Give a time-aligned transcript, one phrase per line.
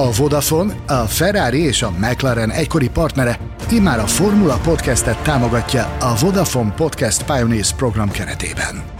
[0.00, 3.38] A Vodafone, a Ferrari és a McLaren egykori partnere
[3.70, 8.99] immár a Formula Podcastet támogatja a Vodafone Podcast Pioneers program keretében.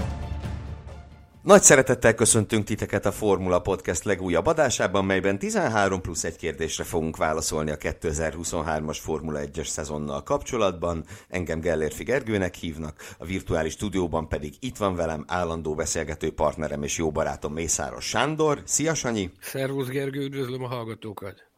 [1.43, 7.17] Nagy szeretettel köszöntünk titeket a Formula Podcast legújabb adásában, melyben 13 plusz egy kérdésre fogunk
[7.17, 11.05] válaszolni a 2023-as Formula 1-es szezonnal kapcsolatban.
[11.29, 16.99] Engem Gellérfi Gergőnek hívnak, a virtuális stúdióban pedig itt van velem állandó beszélgető partnerem és
[16.99, 18.63] jó barátom Mészáros Sándor.
[18.65, 19.31] Szia Sanyi!
[19.41, 21.50] Szervusz Gergő, üdvözlöm a hallgatókat!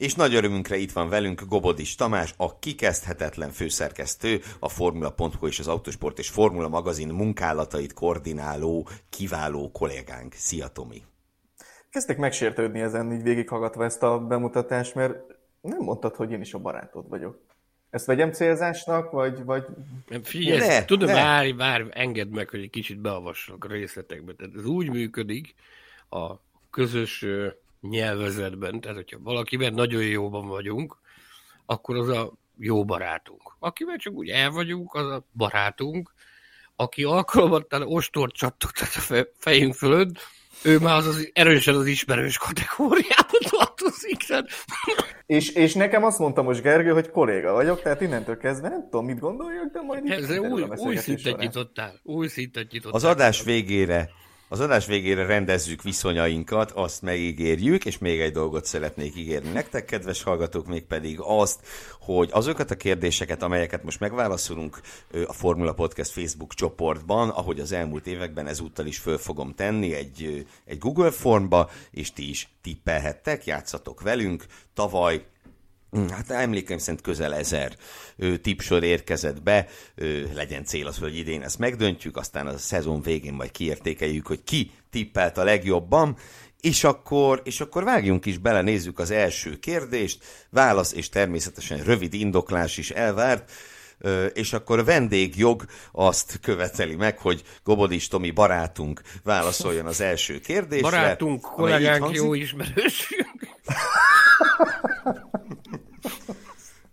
[0.00, 5.68] És nagy örömünkre itt van velünk Gobodis Tamás, a kikezdhetetlen főszerkesztő, a Formula.hu és az
[5.68, 10.32] Autosport és Formula magazin munkálatait koordináló, kiváló kollégánk.
[10.32, 11.02] Szia Tomi!
[11.90, 15.14] Kezdtek megsértődni ezen így végighallgatva ezt a bemutatást, mert
[15.60, 17.38] nem mondtad, hogy én is a barátod vagyok.
[17.90, 19.44] Ezt vegyem célzásnak, vagy...
[19.44, 19.64] vagy...
[20.22, 21.14] Figyelj, ne, tudom, ne.
[21.14, 24.32] várj, várj, engedd meg, hogy egy kicsit beavassak a részletekbe.
[24.32, 25.54] Tehát ez úgy működik
[26.10, 26.34] a
[26.70, 27.24] közös
[27.80, 30.96] nyelvezetben, tehát hogyha valakivel nagyon jóban vagyunk,
[31.66, 33.56] akkor az a jó barátunk.
[33.58, 36.14] Akivel csak úgy el vagyunk, az a barátunk,
[36.76, 40.18] aki alkalmattal ostort csattogtat a fejünk fölött,
[40.64, 44.16] ő már az, az erősen az ismerős kategóriába tartozik.
[44.26, 44.48] Tehát...
[45.26, 49.04] És, és nekem azt mondta most Gergő, hogy kolléga vagyok, tehát innentől kezdve nem tudom,
[49.04, 52.00] mit gondoljak, de majd Ez új, új szintet nyitottál.
[52.02, 52.92] Új szintet nyitottál.
[52.94, 54.10] Az adás végére
[54.52, 60.22] az adás végére rendezzük viszonyainkat, azt megígérjük, és még egy dolgot szeretnék ígérni nektek, kedves
[60.22, 61.60] hallgatók, mégpedig azt,
[62.00, 64.80] hogy azokat a kérdéseket, amelyeket most megválaszolunk
[65.26, 70.46] a Formula Podcast Facebook csoportban, ahogy az elmúlt években ezúttal is föl fogom tenni egy,
[70.64, 74.46] egy Google formba, és ti is tippelhettek, játszatok velünk.
[74.74, 75.24] Tavaly
[76.10, 77.76] hát emlékeim szerint közel ezer
[78.42, 79.66] tipsor érkezett be,
[80.34, 84.70] legyen cél az, hogy idén ezt megdöntjük, aztán a szezon végén majd kiértékeljük, hogy ki
[84.90, 86.16] tippelt a legjobban,
[86.60, 92.14] és akkor, és akkor vágjunk is bele, nézzük az első kérdést, válasz és természetesen rövid
[92.14, 93.52] indoklás is elvárt,
[94.32, 100.90] és akkor a vendégjog azt követeli meg, hogy Gobodis Tomi barátunk válaszoljon az első kérdésre.
[100.90, 103.08] Barátunk, kollégánk, jó ismerős.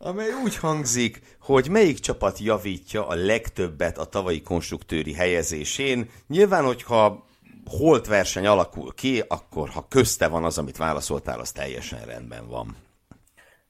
[0.07, 6.09] amely úgy hangzik, hogy melyik csapat javítja a legtöbbet a tavalyi konstruktőri helyezésén.
[6.27, 7.25] Nyilván, hogyha
[7.65, 12.75] holt verseny alakul ki, akkor ha közte van az, amit válaszoltál, az teljesen rendben van.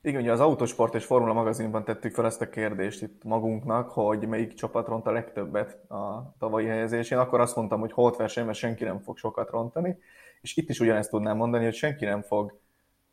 [0.01, 4.27] Igen, ugye az Autosport és Formula magazinban tettük fel ezt a kérdést itt magunknak, hogy
[4.27, 7.17] melyik csapat ront a legtöbbet a tavalyi helyezésén.
[7.17, 9.97] Akkor azt mondtam, hogy holt verseny, mert senki nem fog sokat rontani.
[10.41, 12.59] És itt is ugyanezt tudnám mondani, hogy senki nem fog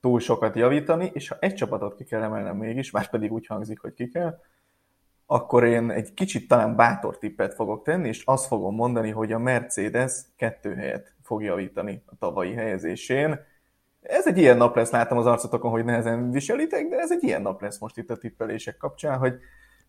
[0.05, 3.81] túl sokat javítani, és ha egy csapatot ki kell emelnem mégis, már pedig úgy hangzik,
[3.81, 4.39] hogy ki kell,
[5.27, 9.39] akkor én egy kicsit talán bátor tippet fogok tenni, és azt fogom mondani, hogy a
[9.39, 13.41] Mercedes kettő helyet fog javítani a tavalyi helyezésén.
[14.01, 17.43] Ez egy ilyen nap lesz, látom az arcotokon, hogy nehezen viselitek, de ez egy ilyen
[17.43, 19.35] nap lesz most itt a tippelések kapcsán, hogy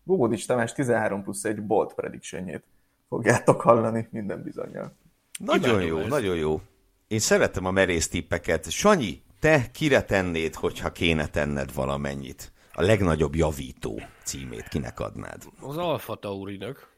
[0.02, 2.64] Gugodics Tamás 13 plusz egy bolt predictionjét
[3.08, 4.92] fogjátok hallani minden bizonyal.
[5.38, 6.08] Nagyon jó, ez.
[6.08, 6.60] nagyon jó.
[7.06, 8.70] Én szeretem a merész tippeket.
[8.70, 12.52] Sanyi, te kire tennéd, hogyha kéne tenned valamennyit?
[12.72, 15.42] A legnagyobb javító címét kinek adnád?
[15.60, 16.94] Az Alfa Taurinak.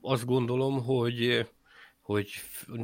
[0.00, 1.46] Azt gondolom, hogy
[2.10, 2.30] hogy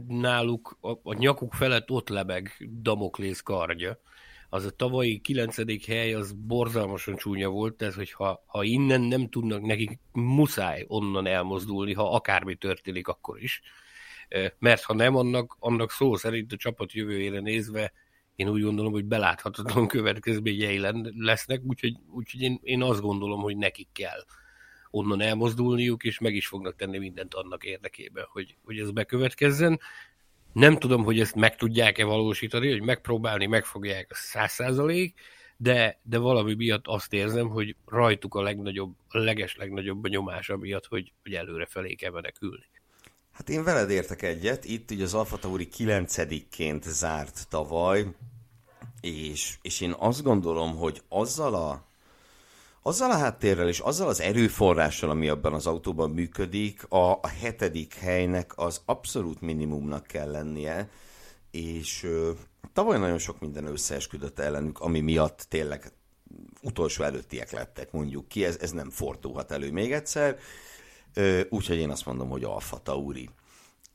[0.09, 4.01] náluk a, a nyakuk felett ott lebeg Damoklész kardja.
[4.49, 9.63] Az a tavalyi kilencedik hely, az borzalmasan csúnya volt, tehát hogyha ha innen nem tudnak,
[9.63, 13.63] nekik muszáj onnan elmozdulni, ha akármi történik, akkor is.
[14.59, 17.93] Mert ha nem, annak, annak szó szerint a csapat jövőjére nézve
[18.37, 20.81] én úgy gondolom, hogy beláthatatlan következményei
[21.17, 24.25] lesznek, úgyhogy, úgyhogy én, én azt gondolom, hogy nekik kell
[24.91, 29.81] onnan elmozdulniuk, és meg is fognak tenni mindent annak érdekében, hogy, hogy ez bekövetkezzen.
[30.53, 35.21] Nem tudom, hogy ezt meg tudják-e valósítani, hogy megpróbálni megfogják a száz százalék,
[35.57, 40.57] de, de valami miatt azt érzem, hogy rajtuk a legnagyobb, a leges legnagyobb a nyomása
[40.57, 42.69] miatt, hogy, hogy előre felé kell menekülni.
[43.37, 48.07] Hát én veled értek egyet, itt ugye az Alfa Tauri 9 zárt tavaly,
[49.01, 51.85] és, és én azt gondolom, hogy azzal a,
[52.83, 57.95] azzal a háttérrel és azzal az erőforrással, ami abban az autóban működik, a, a hetedik
[57.95, 60.89] helynek az abszolút minimumnak kell lennie,
[61.51, 62.07] és
[62.73, 65.93] tavaly nagyon sok minden összeesküdött ellenük, ami miatt tényleg
[66.63, 70.39] utolsó előttiek lettek, mondjuk ki, ez, ez nem fordulhat elő még egyszer.
[71.49, 73.31] Úgyhogy én azt mondom, hogy Alfa Tauri.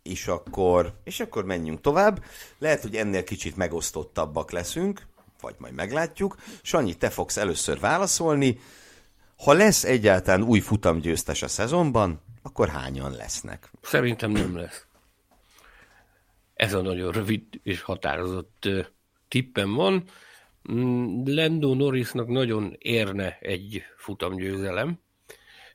[0.04, 2.24] És akkor, és akkor menjünk tovább.
[2.58, 5.08] Lehet, hogy ennél kicsit megosztottabbak leszünk,
[5.42, 6.36] vagy majd meglátjuk.
[6.62, 8.60] Sanyi, te fogsz először válaszolni.
[9.38, 13.72] Ha lesz egyáltalán új futamgyőztes a szezonban, akkor hányan lesznek?
[13.82, 14.86] Szerintem nem lesz.
[16.54, 18.68] Ez a nagyon rövid és határozott
[19.28, 20.04] tippem van.
[20.72, 25.00] Mm, Lando Norrisnak nagyon érne egy futamgyőzelem.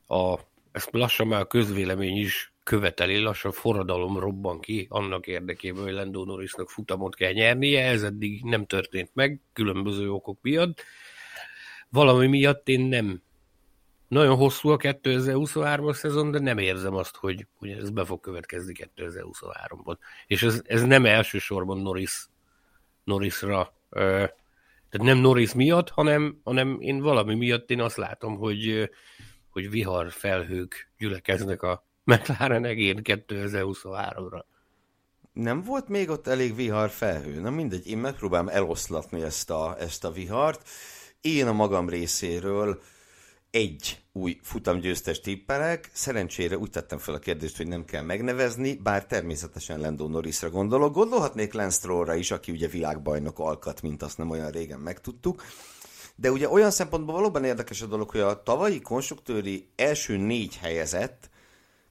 [0.06, 0.38] A,
[0.76, 6.24] ezt lassan már a közvélemény is követeli, lassan forradalom robban ki annak érdekében, hogy Lando
[6.24, 10.82] Norrisnak futamot kell nyernie, ez eddig nem történt meg, különböző okok miatt.
[11.88, 13.22] Valami miatt én nem
[14.08, 18.74] nagyon hosszú a 2023-as szezon, de nem érzem azt, hogy, hogy ez be fog következni
[18.96, 19.96] 2023-ban.
[20.26, 22.26] És ez, ez nem elsősorban Norris,
[23.04, 28.90] Norrisra, tehát nem Norris miatt, hanem, hanem én valami miatt én azt látom, hogy,
[29.56, 34.42] hogy vihar felhők gyülekeznek a McLaren egén 2023-ra.
[35.32, 37.40] Nem volt még ott elég vihar felhő?
[37.40, 40.68] Na mindegy, én megpróbálom eloszlatni ezt a, ezt a vihart.
[41.20, 42.82] Én a magam részéről
[43.50, 45.90] egy új futamgyőztes tippelek.
[45.92, 50.94] Szerencsére úgy tettem fel a kérdést, hogy nem kell megnevezni, bár természetesen Lando Norrisra gondolok.
[50.94, 55.42] Gondolhatnék Lance Strollra is, aki ugye világbajnok alkat, mint azt nem olyan régen megtudtuk.
[56.16, 61.30] De ugye olyan szempontból valóban érdekes a dolog, hogy a tavalyi konstruktőri első négy helyezett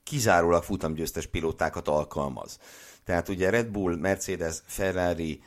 [0.02, 2.58] kizárólag futamgyőztes pilótákat alkalmaz.
[3.04, 5.42] Tehát ugye Red Bull, Mercedes, Ferrari,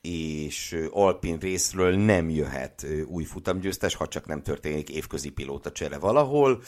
[0.00, 6.62] és Alpin részről nem jöhet új futamgyőztes, ha csak nem történik évközi pilóta csere valahol.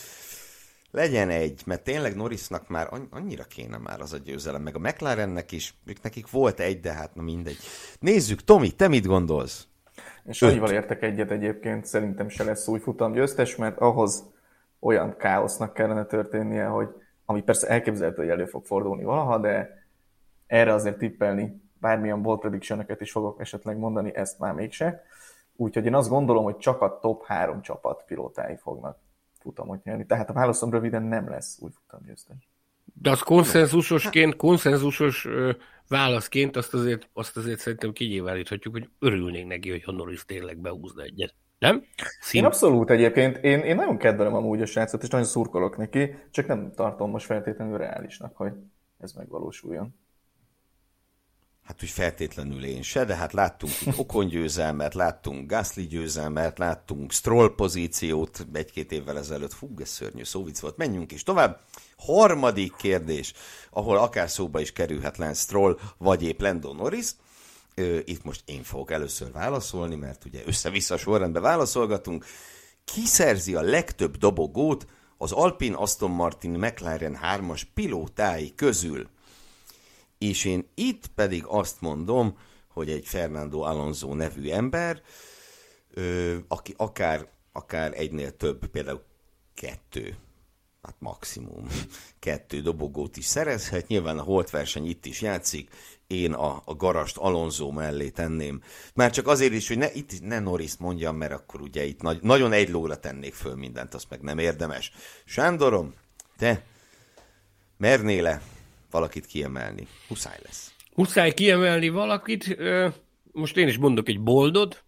[0.91, 5.53] Legyen egy, mert tényleg Norrisnak már annyira kéne már az a győzelem, meg a McLarennek
[5.53, 7.59] is, ők nekik volt egy, de hát na mindegy.
[7.99, 9.67] Nézzük, Tomi, te mit gondolsz?
[10.27, 14.33] És annyival értek egyet egyébként, szerintem se lesz új futamgyőztes, mert ahhoz
[14.81, 16.89] olyan káosznak kellene történnie, hogy
[17.25, 19.85] ami persze elképzelhető, hogy elő fog fordulni valaha, de
[20.47, 25.03] erre azért tippelni bármilyen bold prediction is fogok esetleg mondani, ezt már mégse.
[25.57, 28.99] Úgyhogy én azt gondolom, hogy csak a top három csapat pilótái fognak
[29.39, 30.07] futamot nyerni.
[30.07, 32.51] Tehát a válaszom röviden nem lesz új futamgyőztes.
[33.01, 35.29] De az konszenzusosként, konszenzusos
[35.89, 41.35] válaszként azt azért, azt azért szerintem kinyilváníthatjuk, hogy örülnénk neki, hogy Norris tényleg behúzna egyet.
[41.59, 41.85] Nem?
[42.21, 42.41] Szín.
[42.41, 46.47] Én abszolút egyébként, én, én nagyon kedvelem amúgy a srácot, és nagyon szurkolok neki, csak
[46.47, 48.53] nem tartom most feltétlenül reálisnak, hogy
[48.99, 49.95] ez megvalósuljon
[51.67, 57.13] hát úgy feltétlenül én se, de hát láttunk itt Okon győzelmet, láttunk Gasly győzelmet, láttunk
[57.13, 59.53] Stroll pozíciót egy-két évvel ezelőtt.
[59.53, 60.77] Fú, ez szörnyű szóvic volt.
[60.77, 61.61] Menjünk is tovább.
[61.97, 63.33] Harmadik kérdés,
[63.71, 67.11] ahol akár szóba is kerülhet Lance Stroll, vagy épp Lando Norris.
[68.05, 72.25] Itt most én fogok először válaszolni, mert ugye össze-vissza sorrendben válaszolgatunk.
[72.85, 74.87] Ki szerzi a legtöbb dobogót
[75.19, 79.09] az Alpine Aston Martin McLaren 3-as pilótái közül?
[80.19, 85.03] És én itt pedig azt mondom, hogy egy Fernando Alonso nevű ember,
[85.91, 89.03] ö, aki akár, akár egynél több, például
[89.55, 90.17] kettő,
[90.83, 91.67] hát maximum
[92.19, 93.87] kettő dobogót is szerezhet.
[93.87, 95.71] Nyilván a holt verseny itt is játszik,
[96.07, 98.63] én a, a garast Alonso mellé tenném.
[98.95, 102.23] Már csak azért is, hogy ne, itt ne Norris mondjam, mert akkor ugye itt nagy,
[102.23, 104.93] nagyon egy lóra tennék föl mindent, azt meg nem érdemes.
[105.25, 105.95] Sándorom,
[106.37, 106.65] te
[107.77, 108.43] mernél-e
[108.91, 109.87] valakit kiemelni.
[110.09, 110.75] Muszáj lesz.
[110.95, 112.57] Muszáj kiemelni valakit.
[113.33, 114.83] Most én is mondok egy boldod.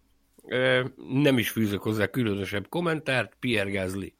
[1.09, 3.33] Nem is fűzök hozzá különösebb kommentárt.
[3.39, 4.13] Pierre Gasly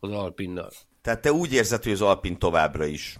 [0.00, 0.70] az Alpinnal.
[1.02, 3.16] Tehát te úgy érzed, hogy az Alpin továbbra is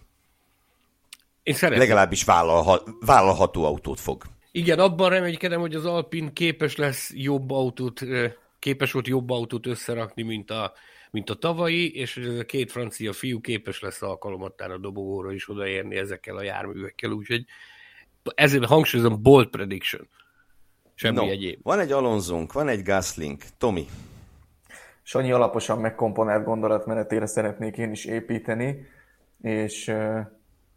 [1.43, 1.83] én szeretném.
[1.83, 4.23] legalábbis vállalha, vállalható autót fog.
[4.53, 8.01] Igen, abban reménykedem, hogy az Alpin képes lesz jobb autót,
[8.59, 10.73] képes volt jobb autót összerakni, mint a
[11.11, 15.33] mint a tavalyi, és hogy ez a két francia fiú képes lesz alkalomattán a dobogóra
[15.33, 17.45] is odaérni ezekkel a járművekkel, úgyhogy
[18.35, 20.09] ezért hangsúlyozom bold prediction.
[20.95, 21.61] Semmi no, egyéb.
[21.63, 23.45] Van egy Alonzunk, van egy Gaslink.
[23.59, 23.87] Tomi.
[25.03, 28.87] Sanyi alaposan megkomponált gondolatmenetére szeretnék én is építeni,
[29.41, 29.95] és,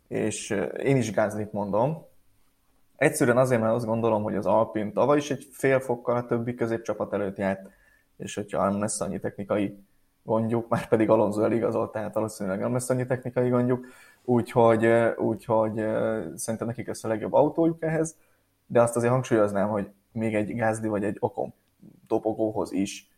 [0.07, 0.49] és
[0.83, 2.05] én is Gázlit mondom.
[2.95, 6.55] Egyszerűen azért, mert azt gondolom, hogy az Alpin tavaly is egy fél fokkal a többi
[6.55, 7.69] középcsapat előtt járt,
[8.17, 9.77] és hogyha nem lesz annyi technikai
[10.23, 13.85] gondjuk, már pedig Alonso eligazolt, tehát valószínűleg nem lesz annyi technikai gondjuk,
[14.23, 14.85] úgyhogy,
[15.17, 15.75] úgyhogy
[16.35, 18.15] szerintem nekik lesz a legjobb autójuk ehhez,
[18.67, 21.53] de azt azért hangsúlyoznám, hogy még egy Gázdi vagy egy Okon
[22.07, 23.09] dobogóhoz is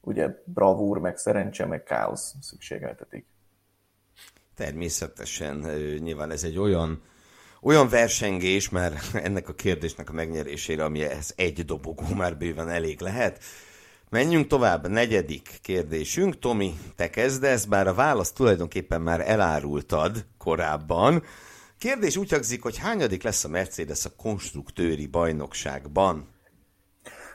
[0.00, 3.26] ugye bravúr, meg szerencse, meg káosz szükségeltetik.
[4.54, 5.56] Természetesen
[5.98, 7.02] nyilván ez egy olyan
[7.62, 13.00] olyan versengés, mert ennek a kérdésnek a megnyerésére, ami ez egy dobogó már bőven elég
[13.00, 13.42] lehet.
[14.12, 16.38] Menjünk tovább, negyedik kérdésünk.
[16.38, 21.22] Tomi, te kezdesz, bár a választ tulajdonképpen már elárultad korábban.
[21.78, 26.28] Kérdés úgy hangzik, hogy hányadik lesz a Mercedes a konstruktőri bajnokságban?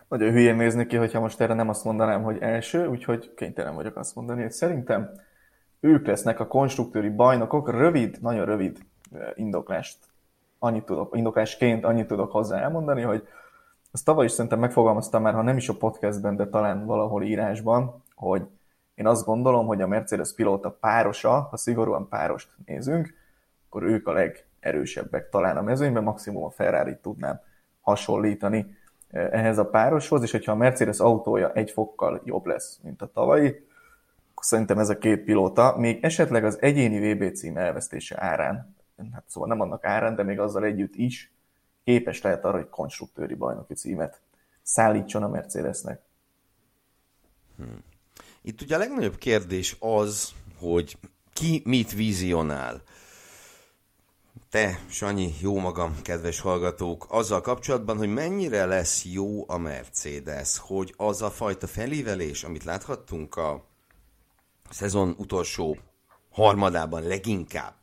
[0.08, 3.96] Nagyon hülyén nézni ki, hogyha most erre nem azt mondanám, hogy első, úgyhogy kénytelen vagyok
[3.96, 5.10] azt mondani, hogy szerintem
[5.80, 7.70] ők lesznek a konstruktőri bajnokok.
[7.70, 8.78] Rövid, nagyon rövid
[9.36, 9.98] indoklást
[10.60, 13.28] annyit tudok, indoklásként annyit tudok hozzá elmondani, hogy
[13.92, 18.04] azt tavaly is szerintem megfogalmaztam már, ha nem is a podcastben, de talán valahol írásban,
[18.16, 18.48] hogy
[18.96, 23.14] én azt gondolom, hogy a Mercedes pilóta párosa, ha szigorúan párost nézünk,
[23.66, 27.40] akkor ők a legerősebbek talán a mezőnyben, maximum a Ferrari tudnám
[27.82, 28.78] hasonlítani
[29.10, 33.12] eh, ehhez a pároshoz, és hogyha a Mercedes autója egy fokkal jobb lesz, mint a
[33.12, 33.66] tavalyi,
[34.42, 38.76] szerintem ez a két pilóta még esetleg az egyéni VB cím elvesztése árán,
[39.14, 41.37] hát szóval nem annak árán, de még azzal együtt is
[41.88, 44.20] képes lehet arra, hogy konstruktőri bajnoki címet
[44.62, 46.02] szállítson a Mercedesnek.
[47.58, 47.84] Hmm.
[48.42, 50.98] Itt ugye a legnagyobb kérdés az, hogy
[51.34, 52.82] ki mit vizionál.
[54.50, 60.94] Te, Sanyi, jó magam, kedves hallgatók, azzal kapcsolatban, hogy mennyire lesz jó a Mercedes, hogy
[60.98, 63.66] az a fajta felívelés, amit láthattunk a
[64.70, 65.78] szezon utolsó
[66.32, 67.76] harmadában leginkább,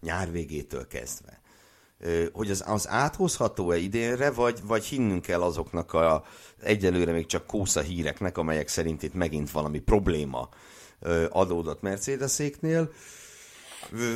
[0.00, 1.44] nyár végétől kezdve,
[2.32, 6.24] hogy az, az áthozható-e idénre, vagy, vagy hinnünk kell azoknak a
[6.60, 10.48] egyelőre még csak kósza híreknek, amelyek szerint itt megint valami probléma
[11.30, 12.92] adódott Mercedeséknél.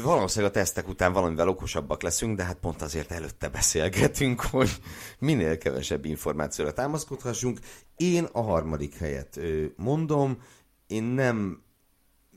[0.03, 4.71] Valószínűleg a tesztek után valamivel okosabbak leszünk, de hát pont azért előtte beszélgetünk, hogy
[5.19, 7.59] minél kevesebb információra támaszkodhassunk.
[7.97, 9.41] Én a harmadik helyet
[9.77, 10.43] mondom,
[10.87, 11.63] én nem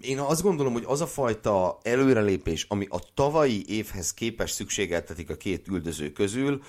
[0.02, 5.36] én azt gondolom, hogy az a fajta előrelépés, ami a tavalyi évhez képest szükségeltetik a
[5.36, 6.62] két üldöző közül,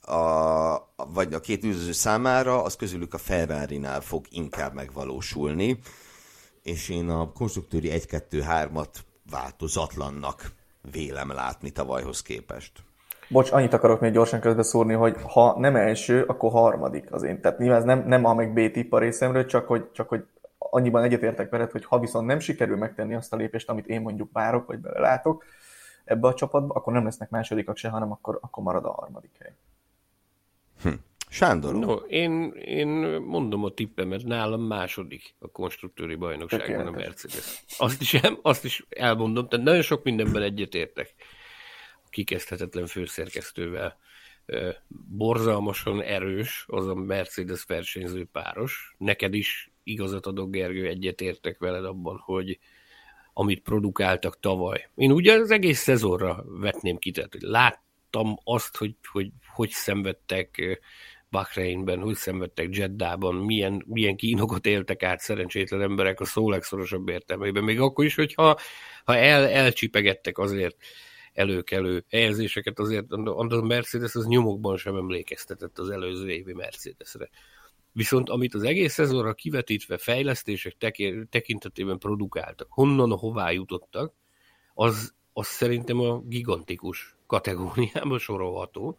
[0.00, 5.78] a, vagy a két üldöző számára, az közülük a ferrari fog inkább megvalósulni,
[6.62, 8.94] és én a konstruktőri 1-2-3-at
[9.30, 10.52] változatlannak
[10.92, 12.72] vélem látni tavalyhoz képest.
[13.28, 17.40] Bocs, annyit akarok még gyorsan közbeszúrni, hogy ha nem első, akkor harmadik az én.
[17.40, 20.24] Tehát nyilván ez nem, nem a meg B tipp a részemről, csak hogy, csak hogy
[20.58, 24.32] annyiban egyetértek veled, hogy ha viszont nem sikerül megtenni azt a lépést, amit én mondjuk
[24.32, 25.44] várok, vagy belelátok
[26.04, 29.54] ebbe a csapatba, akkor nem lesznek másodikak se, hanem akkor, akkor marad a harmadik hely.
[30.82, 30.98] Hm.
[31.28, 32.88] Sándor no, én, én
[33.20, 37.64] mondom a tippemet, nálam második a konstruktőri bajnokságban a Mercedes.
[37.78, 41.14] Azt is, azt is elmondom, tehát nagyon sok mindenben egyetértek
[42.04, 43.98] a kikezdhetetlen főszerkesztővel.
[45.08, 48.94] Borzalmasan erős az a Mercedes versenyző páros.
[48.98, 52.58] Neked is igazat adok, Gergő, egyetértek veled abban, hogy
[53.32, 54.88] amit produkáltak tavaly.
[54.94, 60.80] Én ugye az egész szezonra vetném ki, tehát láttam azt, hogy hogy, hogy szenvedtek
[61.30, 67.64] Bahreinben, hogy szenvedtek Jeddában, milyen, milyen kínokat éltek át szerencsétlen emberek a szó legszorosabb értelmében.
[67.64, 68.58] Még akkor is, hogyha
[69.04, 70.76] ha el, elcsipegettek azért
[71.32, 77.28] előkelő helyezéseket, azért a Mercedes az nyomokban sem emlékeztetett az előző évi Mercedesre.
[77.96, 80.76] Viszont amit az egész szezonra kivetítve fejlesztések
[81.30, 84.14] tekintetében produkáltak, honnan hová jutottak,
[84.74, 88.98] az, az szerintem a gigantikus kategóriába sorolható.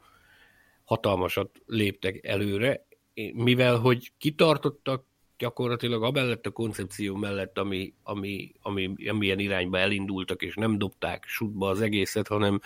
[0.83, 2.85] Hatalmasat léptek előre,
[3.33, 5.05] mivel hogy kitartottak
[5.37, 11.23] gyakorlatilag a mellett a koncepció mellett, ami, ami, ami, amilyen irányba elindultak, és nem dobták
[11.27, 12.59] sútba az egészet, hanem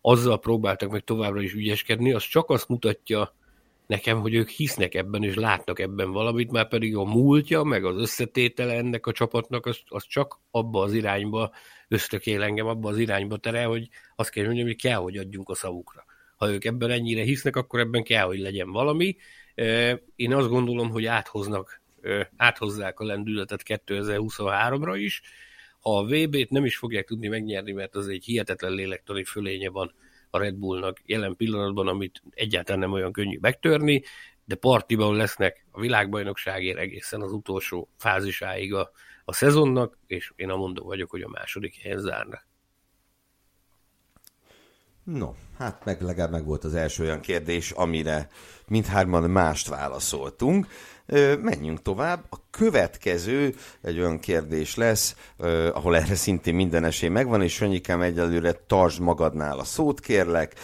[0.00, 3.36] azzal próbáltak meg továbbra is ügyeskedni, az csak azt mutatja,
[3.88, 7.96] nekem, hogy ők hisznek ebben, és látnak ebben valamit, már pedig a múltja, meg az
[7.96, 11.52] összetétele ennek a csapatnak, az, az csak abba az irányba
[11.88, 15.54] ösztökél engem, abba az irányba tere, hogy azt kell mondjam, hogy kell, hogy adjunk a
[15.54, 16.04] szavukra.
[16.36, 19.16] Ha ők ebben ennyire hisznek, akkor ebben kell, hogy legyen valami.
[20.16, 21.80] Én azt gondolom, hogy áthoznak,
[22.36, 25.22] áthozzák a lendületet 2023-ra is.
[25.80, 29.94] Ha a VB-t nem is fogják tudni megnyerni, mert az egy hihetetlen lélektani fölénye van
[30.30, 34.02] a Red Bullnak jelen pillanatban, amit egyáltalán nem olyan könnyű megtörni,
[34.44, 38.90] de partiban lesznek a világbajnokságért egészen az utolsó fázisáig a,
[39.24, 42.47] a szezonnak, és én amondó vagyok, hogy a második helyen zárnak.
[45.14, 48.28] No, hát meg legalább meg volt az első olyan kérdés, amire
[48.66, 50.66] mindhárman mást válaszoltunk.
[51.40, 52.24] Menjünk tovább.
[52.30, 55.16] A következő egy olyan kérdés lesz,
[55.72, 60.54] ahol erre szintén minden esély megvan, és Sanyikám egyelőre tartsd magadnál a szót, kérlek.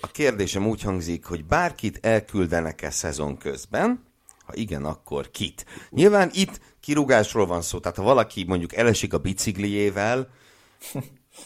[0.00, 4.04] A kérdésem úgy hangzik, hogy bárkit elküldenek-e szezon közben,
[4.44, 5.66] ha igen, akkor kit?
[5.90, 10.28] Nyilván itt kirúgásról van szó, tehát ha valaki mondjuk elesik a bicikliével,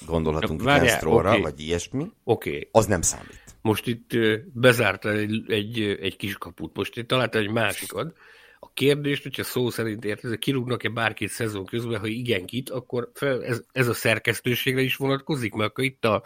[0.07, 1.41] gondolhatunk ja, Kenstróra, okay.
[1.41, 2.69] vagy ilyesmi, okay.
[2.73, 3.43] az nem számít.
[3.63, 4.11] Most itt
[4.53, 8.15] bezárta egy, egy, egy kis kaput, most itt találta egy másikat.
[8.61, 13.45] A kérdést, hogyha szó szerint érted, kirúgnak-e bárkit szezon közben, ha igen kit, akkor fel,
[13.45, 16.23] ez, ez a szerkesztőségre is vonatkozik, mert akkor itt a,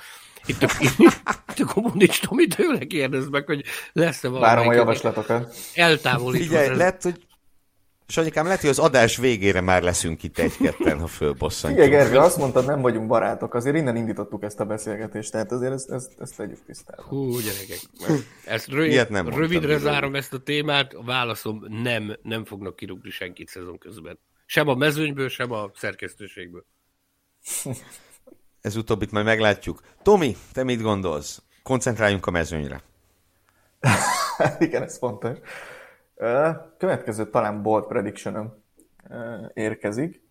[0.47, 0.71] itt a,
[1.49, 4.47] itt a kommunista, amit tőle kérdez meg, hogy lesz-e valami.
[4.47, 5.55] Várom a javaslatokat.
[5.75, 6.47] Eltávolítva.
[6.47, 7.27] Figyelj, lehet, hogy
[8.07, 11.87] Sanyikám, lehet, hogy az adás végére már leszünk itt egy-ketten, ha fölbosszantjuk.
[11.87, 15.73] Igen, Gergő, azt mondtad, nem vagyunk barátok, azért innen indítottuk ezt a beszélgetést, tehát azért
[15.73, 17.05] ezt, ezt, ezt tegyük tisztában.
[17.05, 17.79] Hú, gyerekek.
[18.45, 23.49] Ezt rövid, nem rövidre zárom ezt a témát, a válaszom nem, nem fognak kirúgni senkit
[23.49, 24.19] szezon közben.
[24.47, 26.65] Sem a mezőnyből, sem a szerkesztőségből.
[28.61, 29.81] Ez utóbbit majd meglátjuk.
[30.03, 31.43] Tomi, te mit gondolsz?
[31.63, 32.83] Koncentráljunk a mezőnyre.
[34.59, 35.39] Igen, ez fontos.
[36.79, 38.65] Következő talán bold prediction
[39.55, 40.23] érkezik.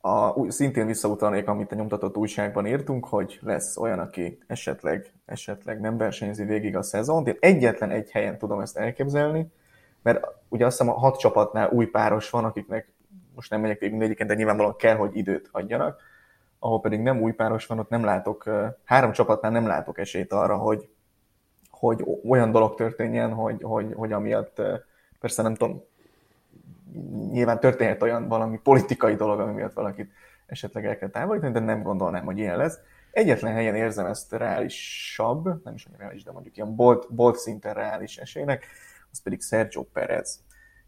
[0.00, 5.96] A, szintén visszautalnék, amit a nyomtatott újságban írtunk, hogy lesz olyan, aki esetleg, esetleg nem
[5.96, 7.28] versenyzi végig a szezont.
[7.28, 9.52] Én egyetlen egy helyen tudom ezt elképzelni,
[10.02, 12.92] mert ugye azt hiszem a hat csapatnál új páros van, akiknek
[13.34, 16.00] most nem megyek végig mindegyiken, de nyilvánvalóan kell, hogy időt adjanak.
[16.58, 18.50] Ahol pedig nem új páros van, ott nem látok,
[18.84, 20.88] három csapatnál nem látok esélyt arra, hogy,
[21.70, 24.62] hogy olyan dolog történjen, hogy, hogy, hogy amiatt
[25.20, 25.82] persze nem tudom,
[27.30, 30.10] nyilván történhet olyan valami politikai dolog, ami miatt valakit
[30.46, 32.78] esetleg el kell távolítani, de nem gondolnám, hogy ilyen lesz.
[33.10, 37.74] Egyetlen helyen érzem ezt reálisabb, nem is olyan reális, de mondjuk ilyen bolt, bolt szinten
[37.74, 38.66] reális esélynek,
[39.12, 40.40] az pedig Sergio Perez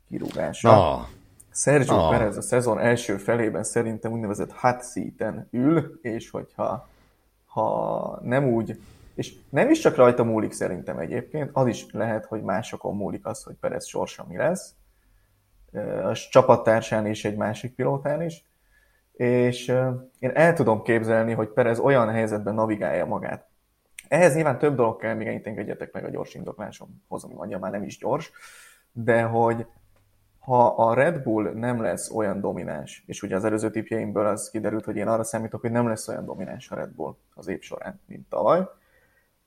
[0.08, 0.92] kirúgása.
[0.92, 1.06] Ah.
[1.52, 2.10] Sergio ah.
[2.10, 6.88] Perez a szezon első felében szerintem úgynevezett hot seat ül, és hogyha
[7.46, 8.80] ha nem úgy
[9.18, 13.42] és nem is csak rajta múlik szerintem egyébként, az is lehet, hogy másokon múlik az,
[13.42, 14.74] hogy Perez sorsa mi lesz.
[16.04, 18.44] A csapattársán és egy másik pilótán is.
[19.12, 19.68] És
[20.18, 23.46] én el tudom képzelni, hogy Perez olyan helyzetben navigálja magát.
[24.08, 27.72] Ehhez nyilván több dolog kell, még ennyit engedjetek meg a gyors indoklásomhoz, ami mondja, már
[27.72, 28.30] nem is gyors,
[28.92, 29.66] de hogy
[30.38, 34.84] ha a Red Bull nem lesz olyan domináns, és ugye az előző tipjeimből az kiderült,
[34.84, 38.00] hogy én arra számítok, hogy nem lesz olyan domináns a Red Bull az év során,
[38.06, 38.68] mint tavaly,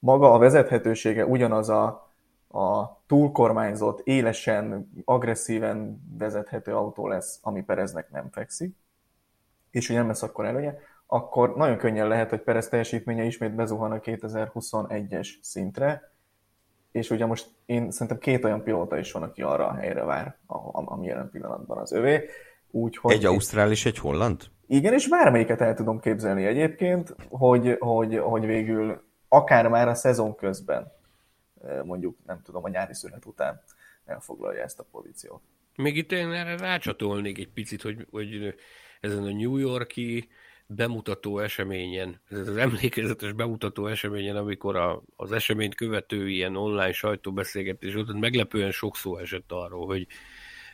[0.02, 2.12] maga a vezethetősége ugyanaz a,
[2.50, 8.76] a túlkormányzott, élesen, agresszíven vezethető autó lesz, ami Pereznek nem fekszik,
[9.72, 13.92] és hogy nem lesz akkor előnye, akkor nagyon könnyen lehet, hogy Perez teljesítménye ismét bezuhan
[13.92, 16.12] a 2021-es szintre,
[16.92, 20.38] és ugye most én szerintem két olyan pilóta is van, aki arra a helyre vár,
[20.74, 22.30] ami jelen pillanatban az övé.
[22.72, 24.42] Úgyhogy egy ausztrál és egy holland?
[24.68, 29.02] Igen, és bármelyiket el tudom képzelni egyébként, hogy, hogy, hogy végül
[29.34, 30.92] akár már a szezon közben,
[31.84, 33.62] mondjuk nem tudom, a nyári szünet után
[34.06, 35.42] elfoglalja ezt a pozíciót.
[35.76, 38.56] Még itt én erre rácsatolnék egy picit, hogy, hogy
[39.00, 40.30] ezen a New Yorki
[40.66, 47.96] bemutató eseményen, ez az emlékezetes bemutató eseményen, amikor a, az eseményt követő ilyen online sajtóbeszélgetés
[47.96, 50.08] után meglepően sok szó esett arról, hogy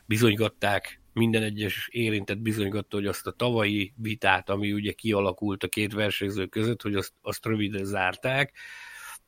[0.05, 5.93] bizonygatták, minden egyes érintett bizonygatta, hogy azt a tavalyi vitát, ami ugye kialakult a két
[5.93, 8.53] versenyző között, hogy azt, azt röviden zárták,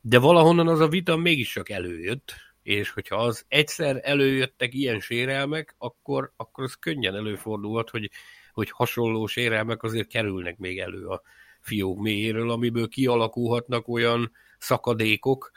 [0.02, 5.76] de valahonnan az a vita mégis csak előjött, és hogyha az egyszer előjöttek ilyen sérelmek,
[5.78, 8.10] akkor, akkor az könnyen előfordulhat, hogy,
[8.54, 11.22] hogy hasonló sérelmek azért kerülnek még elő a
[11.60, 15.52] fiók mélyéről, amiből kialakulhatnak olyan szakadékok,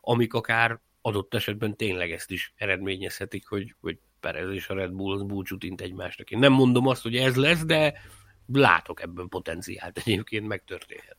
[0.00, 5.14] amik akár adott esetben tényleg ezt is eredményezhetik, hogy, hogy Perez és a Red Bull
[5.14, 6.30] az búcsút int egymásnak.
[6.30, 7.94] Én nem mondom azt, hogy ez lesz, de
[8.52, 11.16] látok ebben potenciált egyébként megtörténhet.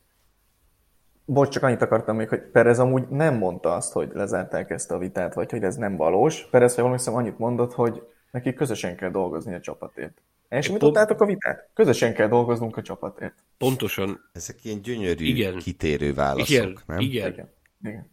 [1.24, 4.98] Bocs, csak annyit akartam még, hogy Perez amúgy nem mondta azt, hogy lezárták ezt a
[4.98, 6.48] vitát, vagy hogy ez nem valós.
[6.50, 10.22] Perez, ha hiszem, annyit mondott, hogy neki közösen kell dolgozni a csapatért.
[10.48, 11.68] Elsomítottátok a vitát?
[11.74, 13.34] Közösen kell dolgoznunk a csapatért.
[13.58, 14.30] Pontosan.
[14.32, 15.58] Ezek ilyen gyönyörű, igen.
[15.58, 16.78] kitérő válaszok, igen.
[16.86, 16.98] nem?
[16.98, 17.32] Igen.
[17.32, 17.50] igen.
[17.82, 18.10] igen.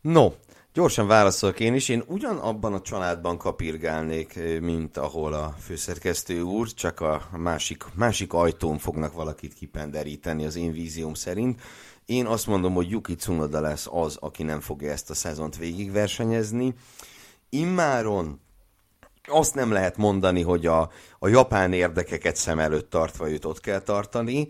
[0.00, 0.28] No,
[0.74, 1.88] Gyorsan válaszolok én is.
[1.88, 8.78] Én ugyanabban a családban kapirgálnék, mint ahol a főszerkesztő úr, csak a másik, másik ajtón
[8.78, 11.60] fognak valakit kipenderíteni az én vízióm szerint.
[12.06, 16.74] Én azt mondom, hogy Yuki Tsunoda lesz az, aki nem fogja ezt a szezont végigversenyezni.
[17.48, 18.40] Immáron
[19.28, 23.80] azt nem lehet mondani, hogy a, a japán érdekeket szem előtt tartva őt ott kell
[23.80, 24.48] tartani.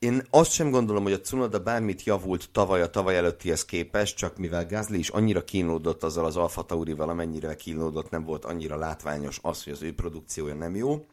[0.00, 4.36] Én azt sem gondolom, hogy a Cunoda bármit javult tavaly a tavaly előttihez képest, csak
[4.36, 9.38] mivel Gázli is annyira kínlódott azzal az Alfa Taurival, amennyire kínlódott, nem volt annyira látványos
[9.42, 11.06] az, hogy az ő produkciója nem jó.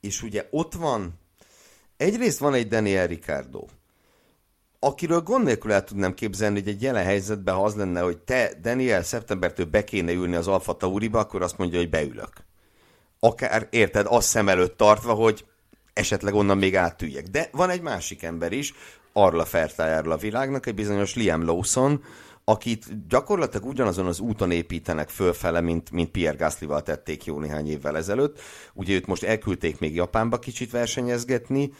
[0.00, 1.12] És ugye ott van,
[1.96, 3.64] egyrészt van egy Daniel Ricardo,
[4.78, 8.52] akiről gond nélkül el tudnám képzelni, hogy egy jelen helyzetben, ha az lenne, hogy te,
[8.62, 12.32] Daniel, szeptembertől be kéne ülni az Alfa Tauriba, akkor azt mondja, hogy beülök.
[13.18, 15.44] Akár, érted, azt szem előtt tartva, hogy
[15.94, 17.26] esetleg onnan még átüljek.
[17.26, 18.74] De van egy másik ember is,
[19.12, 22.02] Arla Fertájáról a világnak, egy bizonyos Liam Lawson,
[22.44, 27.96] akit gyakorlatilag ugyanazon az úton építenek fölfele, mint, mint Pierre Gasly-val tették jó néhány évvel
[27.96, 28.40] ezelőtt.
[28.74, 31.72] Ugye őt most elküldték még Japánba kicsit versenyezgetni,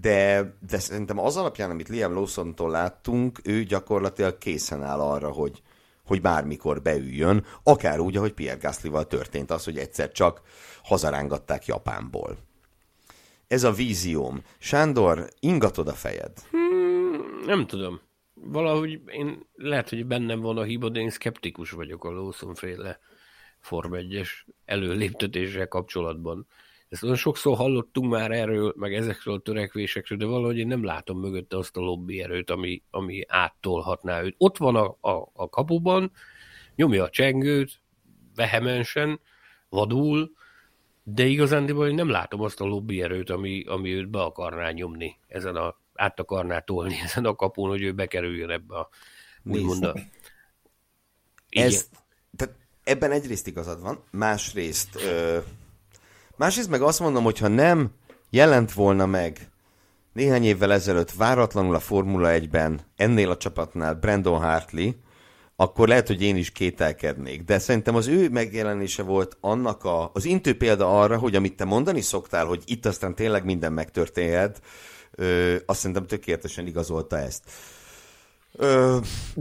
[0.00, 5.62] de, de szerintem az alapján, amit Liam Lawson-tól láttunk, ő gyakorlatilag készen áll arra, hogy,
[6.06, 10.40] hogy bármikor beüljön, akár úgy, ahogy Pierre Gasly-val történt az, hogy egyszer csak
[10.82, 12.38] hazarángatták Japánból.
[13.52, 14.42] Ez a vízióm.
[14.58, 16.32] Sándor, ingatod a fejed?
[16.50, 18.00] Hmm, nem tudom.
[18.34, 22.98] Valahogy én lehet, hogy bennem van a hiba, de én szkeptikus vagyok a Lawson féle
[23.58, 24.28] Form 1-es
[24.64, 26.46] előléptetéssel kapcsolatban.
[26.88, 31.20] Ezt olyan sokszor hallottunk már erről, meg ezekről a törekvésekről, de valahogy én nem látom
[31.20, 34.34] mögötte azt a lobby erőt, ami, ami áttolhatná őt.
[34.38, 36.12] Ott van a, a, a kapuban,
[36.74, 37.80] nyomja a csengőt,
[38.34, 39.20] vehemensen,
[39.68, 40.32] vadul,
[41.02, 45.16] de igazándiból én nem látom azt a lobby erőt, ami, ami őt be akarná nyomni,
[45.28, 48.88] ezen a, át akarná tolni ezen a kapun, hogy ő bekerüljön ebbe a
[49.44, 49.94] úgymond a...
[51.48, 51.88] Ez,
[52.36, 55.38] tehát ebben egyrészt igazad van, másrészt ö,
[56.36, 57.90] Másrészt meg azt mondom, hogy ha nem
[58.30, 59.50] jelent volna meg
[60.12, 64.90] néhány évvel ezelőtt váratlanul a Formula 1-ben ennél a csapatnál Brandon Hartley,
[65.62, 67.44] akkor lehet, hogy én is kételkednék.
[67.44, 71.64] De szerintem az ő megjelenése volt annak a, az intő példa arra, hogy amit te
[71.64, 74.60] mondani szoktál, hogy itt aztán tényleg minden megtörténhet,
[75.10, 77.50] ö, azt szerintem tökéletesen igazolta ezt.
[78.56, 78.98] Ö,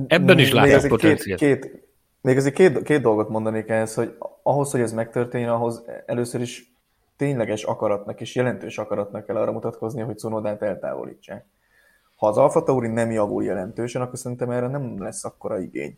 [0.08, 1.40] Ebben is látok potenciált.
[1.40, 1.88] Két, két,
[2.22, 6.74] még azért két, két dolgot mondanék ehhez, hogy ahhoz, hogy ez megtörténjen, ahhoz először is
[7.18, 11.46] tényleges akaratnak és jelentős akaratnak kell arra mutatkozni, hogy Cunodát eltávolítsák.
[12.16, 15.98] Ha az Alfa Tauri nem javul jelentősen, akkor szerintem erre nem lesz akkora igény.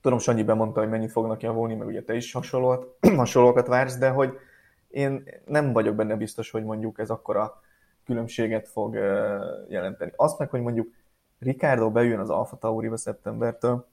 [0.00, 2.86] Tudom, Sanyi bemondta, hogy mennyit fognak javulni, meg ugye te is hasonlóat,
[3.16, 4.38] hasonlókat vársz, de hogy
[4.88, 7.60] én nem vagyok benne biztos, hogy mondjuk ez akkora
[8.04, 8.94] különbséget fog
[9.68, 10.12] jelenteni.
[10.16, 10.88] Azt meg, hogy mondjuk
[11.38, 13.86] Ricardo bejön az Alfa Tauriba szeptembertől,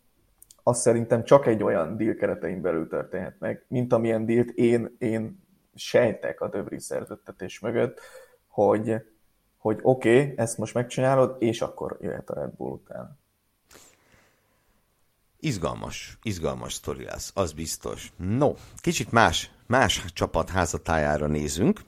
[0.63, 5.43] az szerintem csak egy olyan deal keretein belül történhet meg, mint amilyen dílt én, én
[5.75, 7.99] sejtek a Dövri szerződtetés mögött,
[8.47, 8.95] hogy,
[9.57, 13.19] hogy oké, okay, ezt most megcsinálod, és akkor jöhet a Red Bull után.
[15.39, 18.11] Izgalmas, izgalmas sztori lesz, az biztos.
[18.17, 21.81] No, kicsit más, más csapat házatájára nézünk,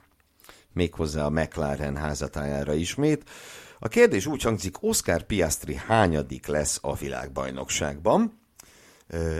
[0.72, 3.30] méghozzá a McLaren házatájára ismét.
[3.78, 8.38] A kérdés úgy hangzik, Oscar Piastri hányadik lesz a világbajnokságban?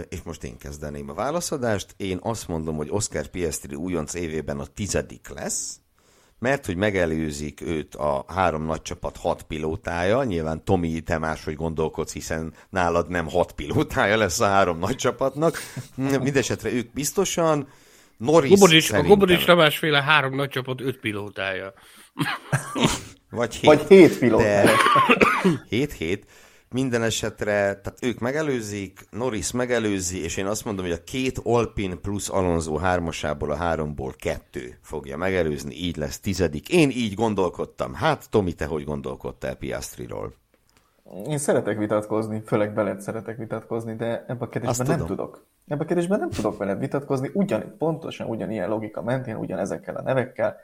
[0.09, 1.93] és most én kezdeném a válaszadást.
[1.97, 5.79] Én azt mondom, hogy Oscar Piastri újonc évében a tizedik lesz,
[6.41, 12.13] mert hogy megelőzik őt a három nagy csapat hat pilótája, nyilván Tomi, te máshogy gondolkodsz,
[12.13, 15.57] hiszen nálad nem hat pilótája lesz a három nagy csapatnak.
[15.95, 17.67] Mindenesetre ők biztosan,
[18.17, 19.11] Norris Gobodics, szerintem...
[19.11, 21.73] A Gobodics Tamásféle három nagy csapat öt pilótája.
[23.29, 23.65] Vagy hét.
[23.65, 24.63] Vagy hét pilótája.
[24.63, 24.71] De...
[25.69, 26.25] hét, hét.
[26.73, 32.01] Minden esetre, tehát ők megelőzik, Norris megelőzi, és én azt mondom, hogy a két Alpin
[32.01, 36.69] plusz Alonso hármasából a háromból kettő fogja megelőzni, így lesz tizedik.
[36.69, 37.93] Én így gondolkodtam.
[37.93, 40.33] Hát, Tomi, te hogy gondolkodtál Piastriról?
[41.27, 45.45] Én szeretek vitatkozni, főleg veled szeretek vitatkozni, de ebben a kérdésben nem tudok.
[45.67, 50.57] Ebben a kérdésben nem tudok veled vitatkozni, ugyan, pontosan ugyanilyen logika mentén, ugyanezekkel a nevekkel.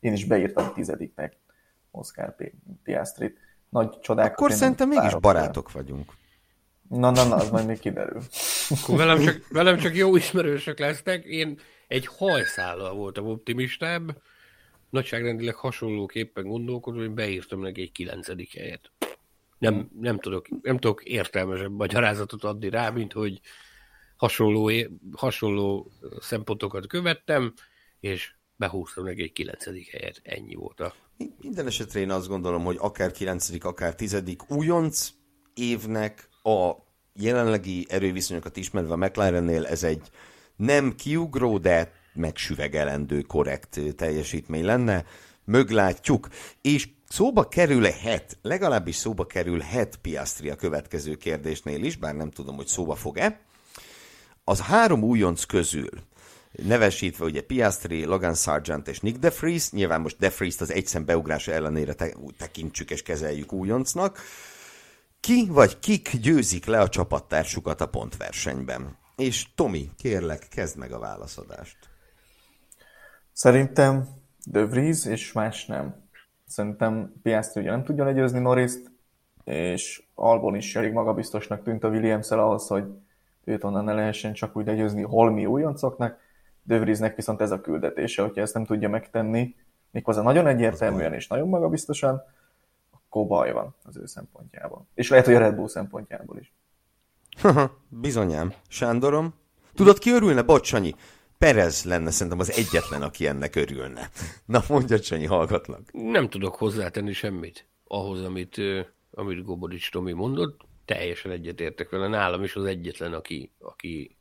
[0.00, 1.36] Én is beírtam tizediknek
[1.90, 2.34] Oscar
[2.82, 3.38] Piastrit
[3.76, 4.32] nagy csodákat.
[4.32, 6.12] Akkor szerintem mégis barátok vagyunk.
[6.88, 8.22] Na, na, na, az majd még kiderül.
[8.68, 11.24] Akkor velem csak, velem csak jó ismerősök lesznek.
[11.24, 11.58] Én
[11.88, 14.22] egy hajszállal voltam optimistább.
[14.90, 18.90] Nagyságrendileg hasonlóképpen gondolkodom, hogy beírtam neki egy kilencedik helyet.
[19.58, 23.40] Nem, nem, tudok, nem tudok értelmesebb magyarázatot adni rá, mint hogy
[24.16, 24.70] hasonló,
[25.12, 27.52] hasonló szempontokat követtem,
[28.00, 30.20] és behúztam neki egy kilencedik helyet.
[30.22, 30.94] Ennyi volt a
[31.42, 33.64] minden esetre én azt gondolom, hogy akár 9.
[33.64, 34.22] akár 10.
[34.48, 35.10] újonc
[35.54, 36.72] évnek a
[37.12, 40.10] jelenlegi erőviszonyokat ismerve a McLarennél ez egy
[40.56, 45.04] nem kiugró, de megsüvegelendő korrekt teljesítmény lenne.
[45.44, 46.28] Möglátjuk.
[46.60, 52.66] És szóba kerülhet, legalábbis szóba kerülhet Piastri a következő kérdésnél is, bár nem tudom, hogy
[52.66, 53.40] szóba fog-e.
[54.44, 55.88] Az három újonc közül
[56.52, 61.92] nevesítve ugye Piastri, Logan Sargent és Nick DeFries, nyilván most DeFries-t az egyszem beugrása ellenére
[61.92, 64.18] te, tekintsük és kezeljük újoncnak.
[65.20, 68.96] Ki vagy kik győzik le a csapattársukat a pontversenyben?
[69.16, 71.76] És Tomi, kérlek, kezd meg a válaszadást.
[73.32, 74.08] Szerintem
[74.44, 76.04] De Vries és más nem.
[76.46, 78.90] Szerintem Piastri ugye nem tudja legyőzni Norris-t,
[79.44, 82.84] és Albon is elég magabiztosnak tűnt a williams ahhoz, hogy
[83.44, 86.18] őt onnan ne lehessen csak úgy legyőzni holmi újoncoknak.
[86.66, 89.54] De Vriesnek viszont ez a küldetése, hogyha ezt nem tudja megtenni,
[89.90, 92.22] méghozzá nagyon egyértelműen és nagyon magabiztosan,
[92.90, 94.86] akkor baj van az ő szempontjából.
[94.94, 96.52] És lehet, hogy a Red Bull szempontjából is.
[97.88, 98.52] Bizonyám.
[98.68, 99.34] Sándorom?
[99.74, 100.42] Tudod, ki örülne?
[100.42, 100.94] Bocs, Sanyi.
[101.38, 104.10] Perez lenne szerintem az egyetlen, aki ennek örülne.
[104.44, 105.92] Na mondja, Sanyi, hallgatlak.
[105.92, 108.56] Nem tudok hozzátenni semmit ahhoz, amit,
[109.10, 110.60] amit Gobodics Tomi mondott.
[110.84, 112.08] Teljesen egyetértek vele.
[112.08, 114.15] Nálam is az egyetlen, aki, aki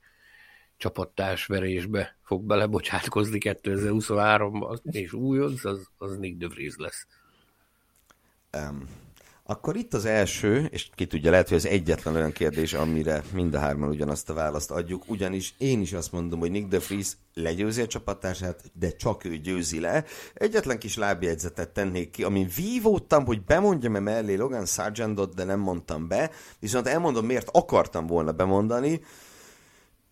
[0.77, 7.07] csapattársverésbe fog belebocsátkozni 2023-ban, és újonc, az, az Nick de Vries lesz.
[8.57, 8.87] Um,
[9.47, 13.53] akkor itt az első, és ki tudja, lehet, hogy az egyetlen olyan kérdés, amire mind
[13.53, 17.07] a hárman ugyanazt a választ adjuk, ugyanis én is azt mondom, hogy Nick de Vries
[17.33, 20.03] legyőzi a csapattársát, de csak ő győzi le.
[20.33, 26.07] Egyetlen kis lábjegyzetet tennék ki, amin vívódtam, hogy bemondjam-e mellé Logan Sargentot, de nem mondtam
[26.07, 29.01] be, viszont elmondom, miért akartam volna bemondani.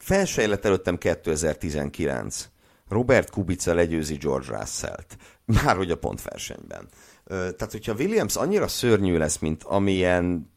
[0.04, 2.50] Felsejlett előttem 2019.
[2.90, 5.18] Robert Kubica legyőzi George Russell-t.
[5.64, 6.88] Már hogy a pontversenyben.
[7.28, 10.52] Tehát, hogyha Williams annyira szörnyű lesz, mint amilyen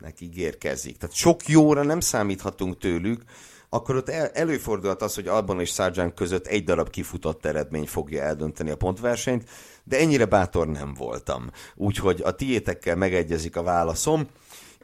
[0.00, 3.22] neki ígérkezik, tehát sok jóra nem számíthatunk tőlük,
[3.68, 8.22] akkor ott el, előfordulhat az, hogy Albon és Sargent között egy darab kifutott eredmény fogja
[8.22, 9.48] eldönteni a pontversenyt,
[9.84, 11.50] de ennyire bátor nem voltam.
[11.74, 14.28] Úgyhogy a tiétekkel megegyezik a válaszom,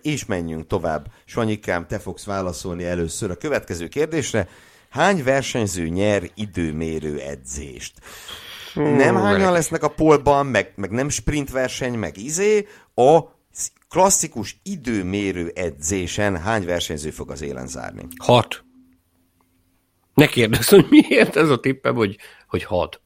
[0.04, 1.06] és menjünk tovább.
[1.24, 4.48] Sanyikám, te fogsz válaszolni először a következő kérdésre.
[4.90, 7.92] Hány versenyző nyer időmérő edzést?
[8.74, 13.20] nem hányan lesznek a polban, meg, meg nem sprint verseny, meg izé, a
[13.88, 18.06] klasszikus időmérő edzésen hány versenyző fog az élen zárni?
[18.16, 18.64] Hat.
[20.14, 22.16] Ne kérdezz, hogy miért ez a tippem, hogy,
[22.48, 23.00] hogy hat.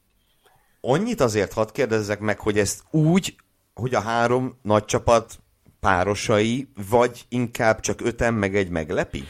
[0.81, 3.37] Annyit azért hadd kérdezzek meg, hogy ezt úgy,
[3.75, 5.39] hogy a három nagy csapat
[5.81, 9.25] párosai, vagy inkább csak öten meg egy meglepi?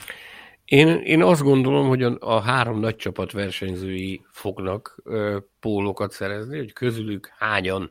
[0.65, 6.57] Én, én azt gondolom, hogy a, a három nagy csapat versenyzői fognak ö, pólokat szerezni,
[6.57, 7.91] hogy közülük hányan,